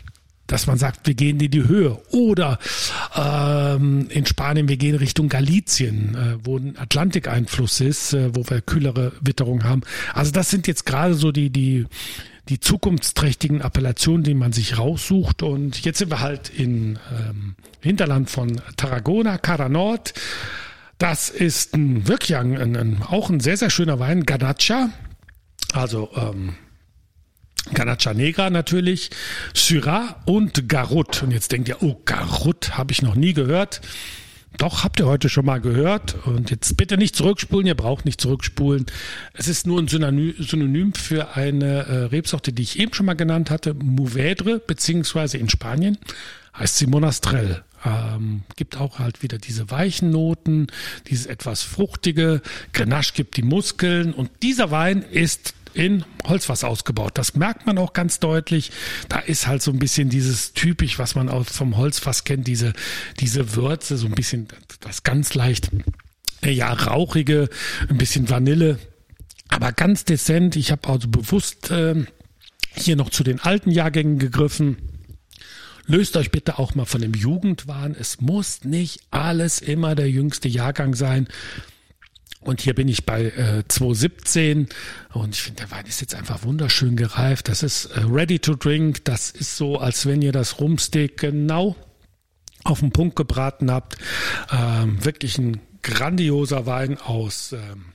[0.46, 2.00] dass man sagt, wir gehen in die Höhe.
[2.10, 2.58] Oder
[3.14, 8.60] ähm, in Spanien, wir gehen Richtung Galizien, äh, wo ein Atlantikeinfluss ist, äh, wo wir
[8.60, 9.82] kühlere Witterung haben.
[10.12, 11.86] Also das sind jetzt gerade so die, die,
[12.48, 15.42] die zukunftsträchtigen Appellationen, die man sich raussucht.
[15.42, 20.14] Und jetzt sind wir halt in ähm, Hinterland von Tarragona, Cara Nord.
[20.98, 24.90] Das ist ein, wirklich ein, ein, auch ein sehr, sehr schöner Wein, Ganacha.
[25.72, 26.54] Also ähm,
[27.72, 29.10] Ganacha Negra natürlich,
[29.54, 31.22] Syrah und Garut.
[31.22, 33.80] Und jetzt denkt ihr, oh, Garut habe ich noch nie gehört.
[34.58, 36.14] Doch, habt ihr heute schon mal gehört.
[36.26, 38.86] Und jetzt bitte nicht zurückspulen, ihr braucht nicht zurückspulen.
[39.32, 43.50] Es ist nur ein Synonym für eine äh, Rebsorte, die ich eben schon mal genannt
[43.50, 45.98] hatte, Mouvedre, beziehungsweise in Spanien
[46.56, 47.64] heißt sie Monastrell.
[47.84, 50.68] Ähm, gibt auch halt wieder diese weichen Noten,
[51.08, 52.40] dieses etwas fruchtige.
[52.72, 54.14] Grenache gibt die Muskeln.
[54.14, 57.12] Und dieser Wein ist in Holzfass ausgebaut.
[57.14, 58.70] Das merkt man auch ganz deutlich.
[59.08, 62.72] Da ist halt so ein bisschen dieses typisch, was man auch vom Holzfass kennt, diese,
[63.20, 64.48] diese Würze, so ein bisschen
[64.80, 65.70] das ganz leicht,
[66.44, 67.48] ja, rauchige,
[67.88, 68.78] ein bisschen Vanille,
[69.48, 70.56] aber ganz dezent.
[70.56, 72.04] Ich habe also bewusst äh,
[72.76, 74.76] hier noch zu den alten Jahrgängen gegriffen.
[75.86, 77.94] Löst euch bitte auch mal von dem Jugendwahn.
[77.98, 81.28] Es muss nicht alles immer der jüngste Jahrgang sein.
[82.44, 84.68] Und hier bin ich bei äh, 217
[85.12, 87.48] und ich finde, der Wein ist jetzt einfach wunderschön gereift.
[87.48, 89.04] Das ist äh, ready to drink.
[89.04, 91.74] Das ist so, als wenn ihr das Rumsteak genau
[92.62, 93.96] auf den Punkt gebraten habt.
[94.52, 97.86] Ähm, wirklich ein grandioser Wein aus ähm,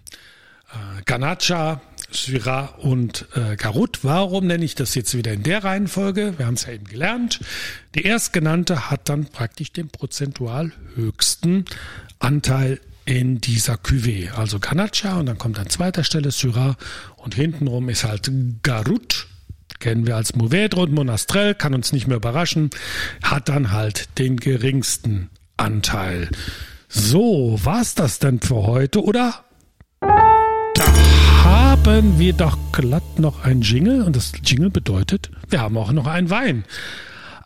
[0.71, 1.81] äh, Ganacha,
[2.11, 3.99] Syrah und äh, Garut.
[4.03, 6.35] Warum nenne ich das jetzt wieder in der Reihenfolge?
[6.37, 7.39] Wir haben es ja eben gelernt.
[7.95, 11.65] Die erstgenannte hat dann praktisch den prozentual höchsten
[12.19, 12.79] Anteil
[13.09, 14.29] in dieser Cuvée.
[14.29, 16.77] Also Ganacha und dann kommt an zweiter Stelle Syrah
[17.17, 18.31] und hintenrum ist halt
[18.61, 19.25] Garut.
[19.79, 22.69] Kennen wir als Mouvedre und Monastrell, kann uns nicht mehr überraschen,
[23.23, 26.29] hat dann halt den geringsten Anteil.
[26.87, 29.43] So, war's das denn für heute, oder?
[30.01, 30.93] Da
[31.43, 36.05] haben wir doch glatt noch ein Jingle und das Jingle bedeutet, wir haben auch noch
[36.05, 36.63] einen Wein.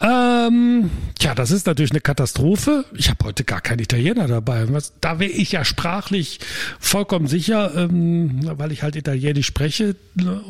[0.02, 2.86] Ähm, tja, das ist natürlich eine Katastrophe.
[2.96, 4.66] Ich habe heute gar keinen Italiener dabei.
[4.72, 6.39] Was, da wäre ich ja sprachlich
[6.80, 9.96] vollkommen sicher, ähm, weil ich halt Italienisch spreche.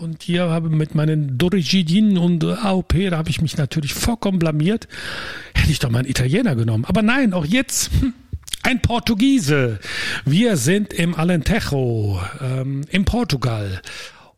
[0.01, 4.87] Und hier habe mit meinen Dorigidin und AOP, da habe ich mich natürlich vollkommen blamiert.
[5.53, 6.85] Hätte ich doch mal einen Italiener genommen.
[6.85, 7.91] Aber nein, auch jetzt.
[7.99, 8.13] Hm,
[8.63, 9.79] ein Portugiese.
[10.25, 13.81] Wir sind im Alentejo, ähm, in Portugal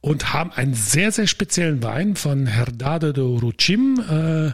[0.02, 4.00] und haben einen sehr, sehr speziellen Wein von Herdade do Rucim.
[4.00, 4.52] Äh,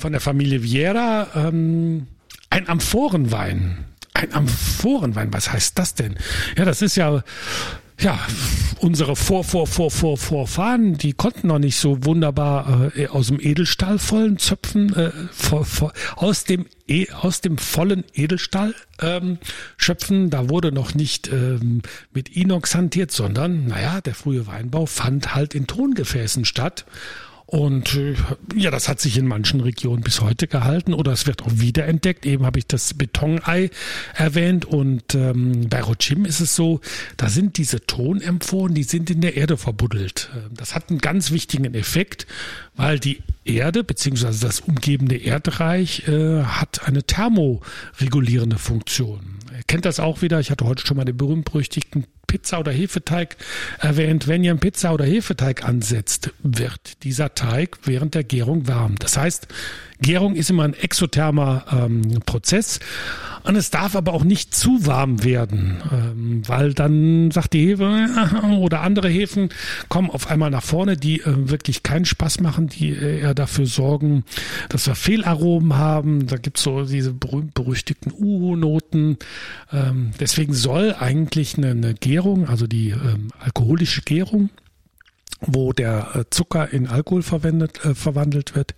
[0.00, 2.06] von der Familie Vieira ähm,
[2.48, 3.84] ein Amphorenwein.
[4.12, 6.16] Ein Amphorenwein, was heißt das denn?
[6.56, 7.22] Ja, das ist ja
[8.00, 8.18] ja,
[8.78, 13.38] unsere Vor, Vor, Vor, Vor, Vorfahren, die konnten noch nicht so wunderbar äh, aus dem
[13.40, 19.38] Edelstahl vollen Zöpfen, äh, vor, vor, aus dem e, aus dem vollen Edelstahl ähm,
[19.76, 20.30] schöpfen.
[20.30, 21.82] Da wurde noch nicht ähm,
[22.12, 26.86] mit Inox hantiert, sondern, naja, der frühe Weinbau fand halt in Tongefäßen statt.
[27.50, 28.14] Und äh,
[28.54, 32.24] ja, das hat sich in manchen Regionen bis heute gehalten oder es wird auch wiederentdeckt.
[32.24, 33.70] Eben habe ich das Betonei
[34.14, 36.80] erwähnt und ähm, bei Rochim ist es so,
[37.16, 40.30] da sind diese Tonemphoren, die sind in der Erde verbuddelt.
[40.32, 42.28] Ähm, das hat einen ganz wichtigen Effekt,
[42.76, 49.38] weil die Erde beziehungsweise das umgebende Erdreich äh, hat eine thermoregulierende Funktion.
[49.52, 50.38] Ihr kennt das auch wieder.
[50.38, 53.36] Ich hatte heute schon mal den berühmt-berüchtigten Pizza oder Hefeteig
[53.80, 54.28] erwähnt.
[54.28, 58.94] Wenn ihr einen Pizza oder Hefeteig ansetzt, wird dieser Teig während der Gärung warm.
[59.00, 59.48] Das heißt,
[60.00, 62.80] Gärung ist immer ein exothermer ähm, Prozess.
[63.42, 68.08] Und es darf aber auch nicht zu warm werden, ähm, weil dann sagt die Hefe
[68.58, 69.48] oder andere Hefen
[69.88, 73.66] kommen auf einmal nach vorne, die äh, wirklich keinen Spaß machen, die äh, eher dafür
[73.66, 74.24] sorgen,
[74.68, 76.26] dass wir Fehlaromen haben.
[76.26, 79.16] Da gibt's so diese berühmt-berüchtigten Uhu-Noten.
[79.72, 84.50] Ähm, deswegen soll eigentlich eine, eine Gärung, also die ähm, alkoholische Gärung,
[85.40, 88.74] wo der äh, Zucker in Alkohol verwendet, äh, verwandelt wird,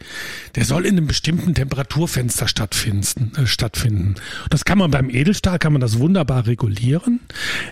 [0.55, 4.15] der soll in einem bestimmten Temperaturfenster stattfinden, äh, stattfinden.
[4.51, 7.21] Das kann man beim Edelstahl, kann man das wunderbar regulieren,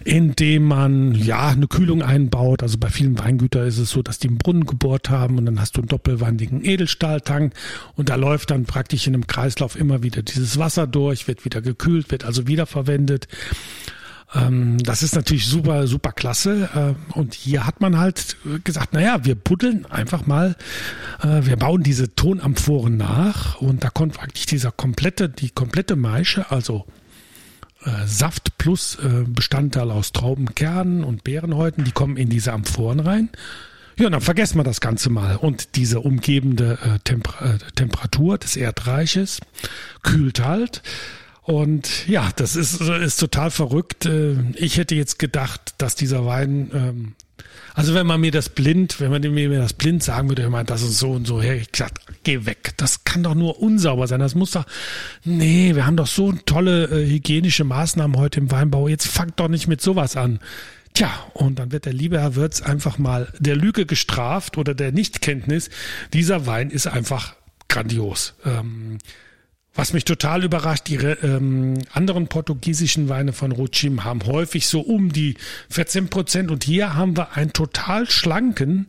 [0.05, 2.63] indem man ja eine Kühlung einbaut.
[2.63, 5.61] Also bei vielen Weingütern ist es so, dass die einen Brunnen gebohrt haben und dann
[5.61, 7.55] hast du einen doppelwandigen Edelstahltank
[7.95, 11.63] und da läuft dann praktisch in einem Kreislauf immer wieder dieses Wasser durch, wird wieder
[11.63, 13.29] gekühlt, wird also wiederverwendet.
[13.29, 14.00] Ähm,
[14.33, 16.69] das ist natürlich super, super klasse.
[16.75, 20.57] Äh, und hier hat man halt gesagt, naja, wir buddeln einfach mal,
[21.23, 26.51] äh, wir bauen diese Tonamphoren nach und da kommt praktisch dieser komplette, die komplette Maische,
[26.51, 26.87] also
[27.85, 33.31] äh, Saft plus äh, Bestandteil aus Traubenkernen und Beerenhäuten, die kommen in diese Amphoren rein.
[33.97, 35.37] Ja, dann vergessen wir das Ganze mal.
[35.37, 39.41] Und diese umgebende äh, Temper äh, Temperatur des Erdreiches
[40.03, 40.83] kühlt halt.
[41.51, 44.07] Und ja, das ist, ist total verrückt.
[44.07, 47.15] Äh, ich hätte jetzt gedacht, dass dieser Wein, ähm,
[47.75, 50.67] also wenn man mir das blind, wenn man mir das blind sagen würde, ich meine,
[50.67, 52.75] das ist so und so, hätte ich gesagt, geh weg.
[52.77, 54.21] Das kann doch nur unsauber sein.
[54.21, 54.65] Das muss doch,
[55.25, 58.87] nee, wir haben doch so tolle äh, hygienische Maßnahmen heute im Weinbau.
[58.87, 60.39] Jetzt fangt doch nicht mit sowas an.
[60.95, 64.93] Tja, und dann wird der liebe Herr Wirz einfach mal der Lüge gestraft oder der
[64.93, 65.69] Nichtkenntnis.
[66.13, 67.35] Dieser Wein ist einfach
[67.67, 68.35] grandios.
[68.45, 68.99] Ähm,
[69.81, 75.11] was mich total überrascht, die ähm, anderen portugiesischen Weine von Rochim haben häufig so um
[75.11, 75.37] die
[75.71, 78.89] 14 Prozent und hier haben wir einen total schlanken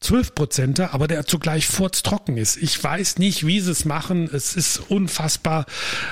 [0.00, 2.58] 12 Prozenter, aber der zugleich furztrocken ist.
[2.58, 4.28] Ich weiß nicht, wie sie es machen.
[4.30, 5.64] Es ist unfassbar.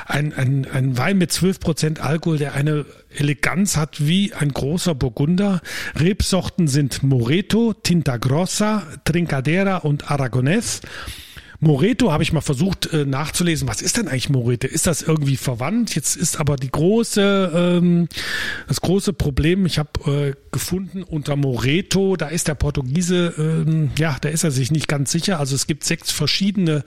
[0.06, 4.94] Ein, ein, ein Wein mit 12 Prozent Alkohol, der eine Eleganz hat wie ein großer
[4.94, 5.60] Burgunder.
[5.96, 10.80] Rebsorten sind Moreto, Tinta Grossa, Trincadera und Aragonés.
[11.60, 13.68] Moreto habe ich mal versucht äh, nachzulesen.
[13.68, 14.66] Was ist denn eigentlich Moreto?
[14.66, 15.94] Ist das irgendwie verwandt?
[15.94, 18.08] Jetzt ist aber die große, ähm,
[18.68, 24.16] das große Problem, ich habe äh, gefunden unter Moreto, da ist der Portugiese, ähm, ja,
[24.20, 25.38] da ist er sich nicht ganz sicher.
[25.38, 26.84] Also es gibt sechs verschiedene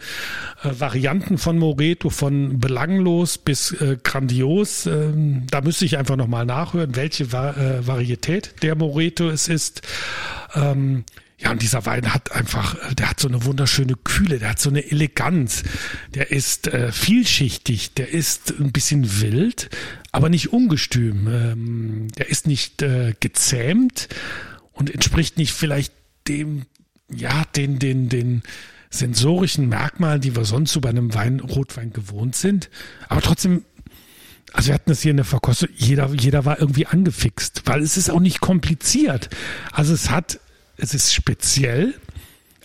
[0.63, 4.85] äh, Varianten von Moreto, von belanglos bis äh, grandios.
[4.85, 9.81] Ähm, da müsste ich einfach nochmal nachhören, welche Va äh, Varietät der Moreto es ist.
[10.55, 11.03] Ähm,
[11.39, 14.59] ja, und dieser Wein hat einfach, äh, der hat so eine wunderschöne Kühle, der hat
[14.59, 15.63] so eine Eleganz,
[16.15, 19.69] der ist äh, vielschichtig, der ist ein bisschen wild,
[20.11, 21.27] aber nicht ungestüm.
[21.27, 24.09] Ähm, der ist nicht äh, gezähmt
[24.71, 25.93] und entspricht nicht vielleicht
[26.27, 26.65] dem,
[27.09, 28.41] ja, den, den, den
[28.89, 32.71] sensorischen Merkmalen, die wir sonst so bei einem Wein, Rotwein gewohnt sind.
[33.09, 33.63] Aber trotzdem
[34.53, 37.97] also wir hatten das hier in der Verkostung, jeder, jeder war irgendwie angefixt, weil es
[37.97, 39.29] ist auch nicht kompliziert.
[39.73, 40.39] Also es hat
[40.77, 41.95] es ist speziell,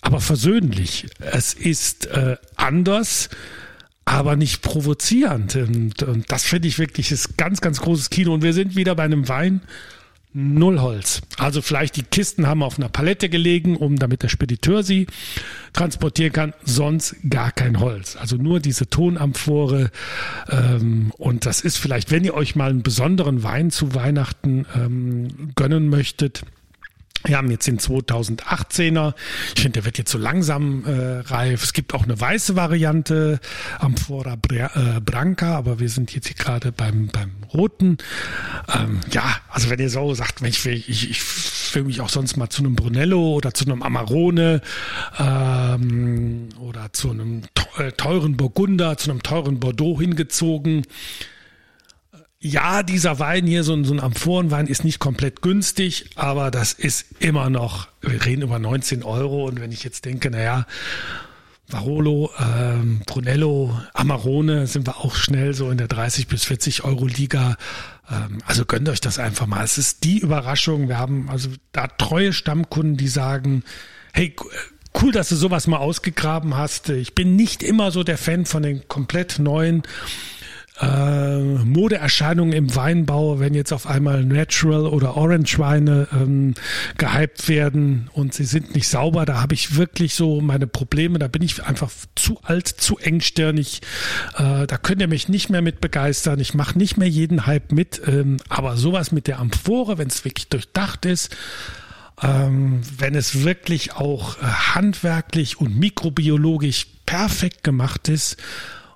[0.00, 1.06] aber versöhnlich.
[1.20, 3.30] Es ist äh, anders,
[4.04, 5.56] aber nicht provozierend.
[5.56, 8.34] Und, und das finde ich wirklich ist ganz, ganz großes Kino.
[8.34, 9.62] Und wir sind wieder bei einem Wein.
[10.34, 11.20] Null Holz.
[11.36, 15.06] Also vielleicht die Kisten haben auf einer Palette gelegen, um damit der Spediteur sie
[15.74, 16.54] transportieren kann.
[16.64, 18.16] Sonst gar kein Holz.
[18.16, 19.90] Also nur diese Tonamphore.
[20.48, 25.52] Ähm, und das ist vielleicht, wenn ihr euch mal einen besonderen Wein zu Weihnachten ähm,
[25.54, 26.44] gönnen möchtet,
[27.24, 29.14] wir haben jetzt den 2018er.
[29.54, 31.62] Ich finde, der wird jetzt so langsam äh, reif.
[31.62, 33.40] Es gibt auch eine weiße Variante,
[33.78, 37.98] Amphora äh, Branca, aber wir sind jetzt hier gerade beim, beim roten.
[38.72, 42.48] Ähm, ja, also wenn ihr so sagt, ich ich, ich will mich auch sonst mal
[42.48, 44.60] zu einem Brunello oder zu einem Amarone
[45.18, 47.42] ähm, oder zu einem
[47.96, 50.82] teuren Burgunder, zu einem teuren Bordeaux hingezogen,
[52.42, 56.72] ja, dieser Wein hier, so ein, so ein Amphorenwein, ist nicht komplett günstig, aber das
[56.72, 60.66] ist immer noch, wir reden über 19 Euro und wenn ich jetzt denke, naja,
[61.68, 67.06] Varolo, ähm, Brunello, Amarone sind wir auch schnell so in der 30 bis 40 Euro
[67.06, 67.56] Liga.
[68.10, 69.64] Ähm, also gönnt euch das einfach mal.
[69.64, 70.88] Es ist die Überraschung.
[70.88, 73.62] Wir haben also da treue Stammkunden, die sagen,
[74.12, 74.34] hey,
[75.00, 76.90] cool, dass du sowas mal ausgegraben hast.
[76.90, 79.82] Ich bin nicht immer so der Fan von den komplett neuen
[80.80, 86.54] äh, Modeerscheinungen im Weinbau, wenn jetzt auf einmal Natural oder Orange Weine ähm,
[86.96, 91.18] gehypt werden und sie sind nicht sauber, da habe ich wirklich so meine Probleme.
[91.18, 93.82] Da bin ich einfach zu alt, zu engstirnig.
[94.36, 96.40] Äh, da könnt ihr mich nicht mehr mit begeistern.
[96.40, 98.00] Ich mache nicht mehr jeden Hype mit.
[98.06, 101.36] Ähm, aber sowas mit der Amphore, wenn es wirklich durchdacht ist,
[102.22, 108.38] ähm, wenn es wirklich auch äh, handwerklich und mikrobiologisch perfekt gemacht ist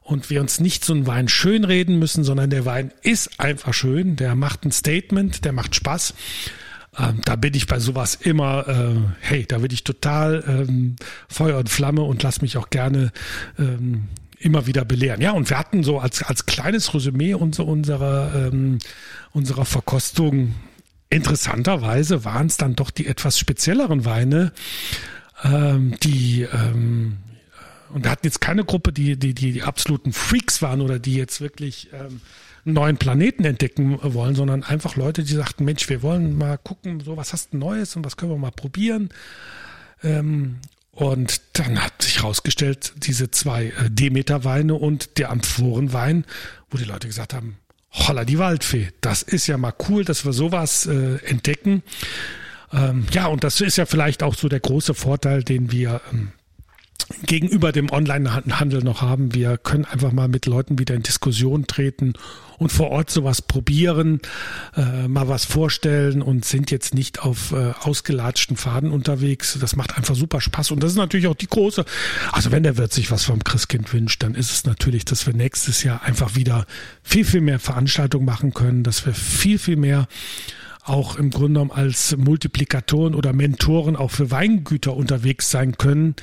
[0.06, 4.14] und wir uns nicht so einen Wein schönreden müssen, sondern der Wein ist einfach schön,
[4.16, 6.14] der macht ein Statement, der macht Spaß.
[6.98, 10.96] Ähm, da bin ich bei sowas immer, äh, hey, da bin ich total ähm,
[11.28, 13.10] Feuer und Flamme und lass mich auch gerne
[13.58, 14.04] ähm,
[14.38, 15.20] immer wieder belehren.
[15.20, 18.78] Ja, und wir hatten so als, als kleines Resümee unserer, unserer, ähm,
[19.32, 20.54] unserer Verkostung,
[21.10, 24.52] interessanterweise waren es dann doch die etwas spezielleren Weine,
[25.42, 27.16] ähm, die ähm,
[27.92, 31.14] und wir hatten jetzt keine Gruppe, die, die, die, die absoluten Freaks waren oder die
[31.14, 32.20] jetzt wirklich ähm,
[32.64, 37.00] einen neuen Planeten entdecken wollen, sondern einfach Leute, die sagten, Mensch, wir wollen mal gucken,
[37.00, 39.10] so was hast du Neues und was können wir mal probieren.
[40.02, 40.56] Ähm,
[40.90, 46.24] und dann hat sich herausgestellt, diese zwei äh, Demeter-Weine und der Amphorenwein,
[46.70, 47.58] wo die Leute gesagt haben,
[47.92, 51.82] holla die Waldfee, das ist ja mal cool, dass wir sowas äh, entdecken.
[52.72, 56.32] Ähm, ja, und das ist ja vielleicht auch so der große Vorteil, den wir ähm,
[57.22, 59.34] gegenüber dem Online-Handel noch haben.
[59.34, 62.14] Wir können einfach mal mit Leuten wieder in Diskussion treten
[62.58, 64.20] und vor Ort sowas probieren,
[64.76, 69.58] äh, mal was vorstellen und sind jetzt nicht auf äh, ausgelatschten Faden unterwegs.
[69.60, 71.84] Das macht einfach super Spaß und das ist natürlich auch die große.
[72.32, 75.34] Also wenn der Wirt sich was vom Christkind wünscht, dann ist es natürlich, dass wir
[75.34, 76.66] nächstes Jahr einfach wieder
[77.02, 80.08] viel, viel mehr Veranstaltungen machen können, dass wir viel, viel mehr
[80.88, 86.14] auch im Grunde genommen als Multiplikatoren oder Mentoren auch für Weingüter unterwegs sein können,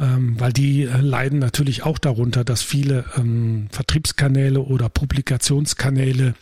[0.00, 6.34] ähm, weil die äh, leiden natürlich auch darunter, dass viele ähm, Vertriebskanäle oder Publikationskanäle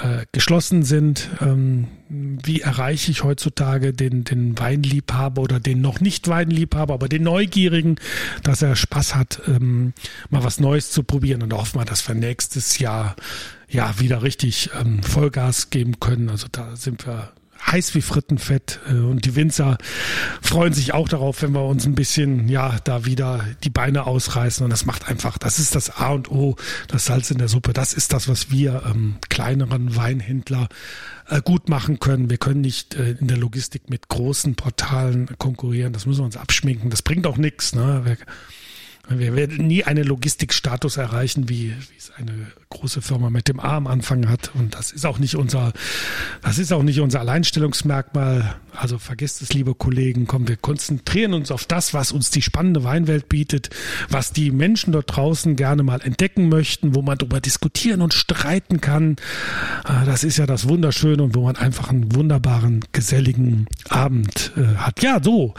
[0.00, 1.28] äh, geschlossen sind.
[1.40, 7.22] Ähm, wie erreiche ich heutzutage den, den Weinliebhaber oder den noch nicht Weinliebhaber, aber den
[7.22, 7.96] Neugierigen,
[8.42, 9.92] dass er Spaß hat, ähm,
[10.30, 13.16] mal was Neues zu probieren und hoffen wir, dass wir nächstes Jahr
[13.68, 16.28] ja wieder richtig ähm, Vollgas geben können.
[16.28, 17.32] Also da sind wir
[17.66, 19.78] heiß wie Frittenfett äh, und die Winzer
[20.40, 24.64] freuen sich auch darauf, wenn wir uns ein bisschen, ja, da wieder die Beine ausreißen
[24.64, 26.56] und das macht einfach, das ist das A und O,
[26.88, 30.68] das Salz in der Suppe, das ist das, was wir ähm, kleineren Weinhändler
[31.28, 32.30] äh, gut machen können.
[32.30, 36.36] Wir können nicht äh, in der Logistik mit großen Portalen konkurrieren, das müssen wir uns
[36.36, 38.02] abschminken, das bringt auch nichts, ne?
[38.04, 38.16] Wir,
[39.08, 43.76] wir werden nie einen Logistikstatus erreichen, wie, wie es eine große Firma mit dem A
[43.76, 44.50] am Anfang hat.
[44.54, 45.72] Und das ist auch nicht unser,
[46.42, 48.56] das ist auch nicht unser Alleinstellungsmerkmal.
[48.76, 50.26] Also vergesst es, liebe Kollegen.
[50.26, 53.70] Komm, wir konzentrieren uns auf das, was uns die spannende Weinwelt bietet,
[54.08, 58.80] was die Menschen dort draußen gerne mal entdecken möchten, wo man darüber diskutieren und streiten
[58.80, 59.16] kann.
[59.84, 64.76] Ah, das ist ja das Wunderschöne und wo man einfach einen wunderbaren, geselligen Abend äh,
[64.76, 65.02] hat.
[65.02, 65.54] Ja, so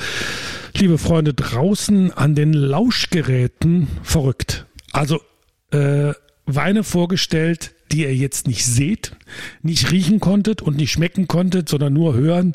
[0.77, 4.65] liebe Freunde draußen an den Lauschgeräten, verrückt.
[4.91, 5.21] Also
[5.71, 6.13] äh,
[6.45, 9.15] Weine vorgestellt, die ihr jetzt nicht seht,
[9.61, 12.53] nicht riechen konntet und nicht schmecken konntet, sondern nur hören.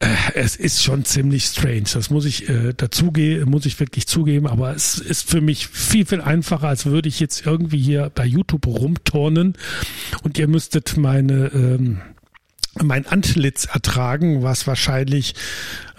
[0.00, 1.84] Äh, es ist schon ziemlich strange.
[1.92, 4.46] Das muss ich äh, dazugeben, muss ich wirklich zugeben.
[4.46, 8.24] Aber es ist für mich viel, viel einfacher, als würde ich jetzt irgendwie hier bei
[8.26, 9.54] YouTube rumturnen
[10.22, 12.00] und ihr müsstet meine ähm,
[12.82, 15.36] mein Antlitz ertragen, was wahrscheinlich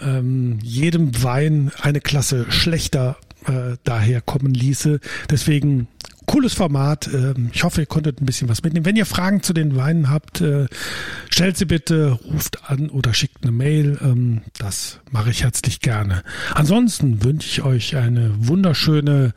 [0.02, 5.00] ähm, jedem Wein eine Klasse schlechter äh, daher kommen ließe.
[5.30, 5.88] Deswegen
[6.26, 7.08] cooles Format.
[7.08, 8.86] Ähm, ich hoffe, ihr konntet ein bisschen was mitnehmen.
[8.86, 10.68] Wenn ihr Fragen zu den Weinen habt, äh,
[11.30, 13.98] stellt sie bitte, ruft an oder schickt eine Mail.
[14.02, 16.24] Ähm, das mache ich herzlich gerne.
[16.54, 19.34] Ansonsten wünsche ich euch eine wunderschöne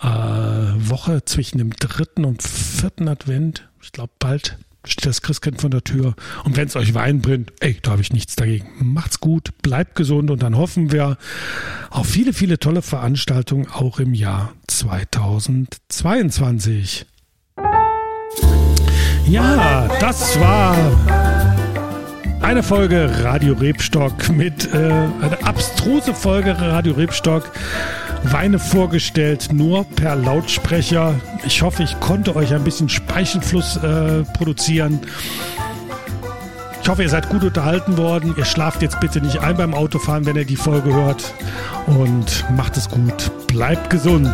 [0.00, 3.68] äh, Woche zwischen dem dritten und vierten Advent.
[3.82, 4.58] Ich glaube, bald
[4.88, 6.14] steht das Christkind vor der Tür.
[6.44, 8.68] Und wenn es euch Wein bringt, ey, da habe ich nichts dagegen.
[8.80, 11.16] Macht's gut, bleibt gesund und dann hoffen wir
[11.90, 17.06] auf viele, viele tolle Veranstaltungen auch im Jahr 2022.
[19.26, 20.74] Ja, das war
[22.40, 27.50] eine Folge Radio Rebstock mit äh, eine abstruse Folge Radio Rebstock
[28.24, 31.14] Weine vorgestellt, nur per Lautsprecher.
[31.46, 35.00] Ich hoffe, ich konnte euch ein bisschen Speichelfluss äh, produzieren.
[36.82, 38.34] Ich hoffe, ihr seid gut unterhalten worden.
[38.36, 41.34] Ihr schlaft jetzt bitte nicht ein beim Autofahren, wenn ihr die Folge hört.
[41.86, 43.30] Und macht es gut.
[43.46, 44.32] Bleibt gesund.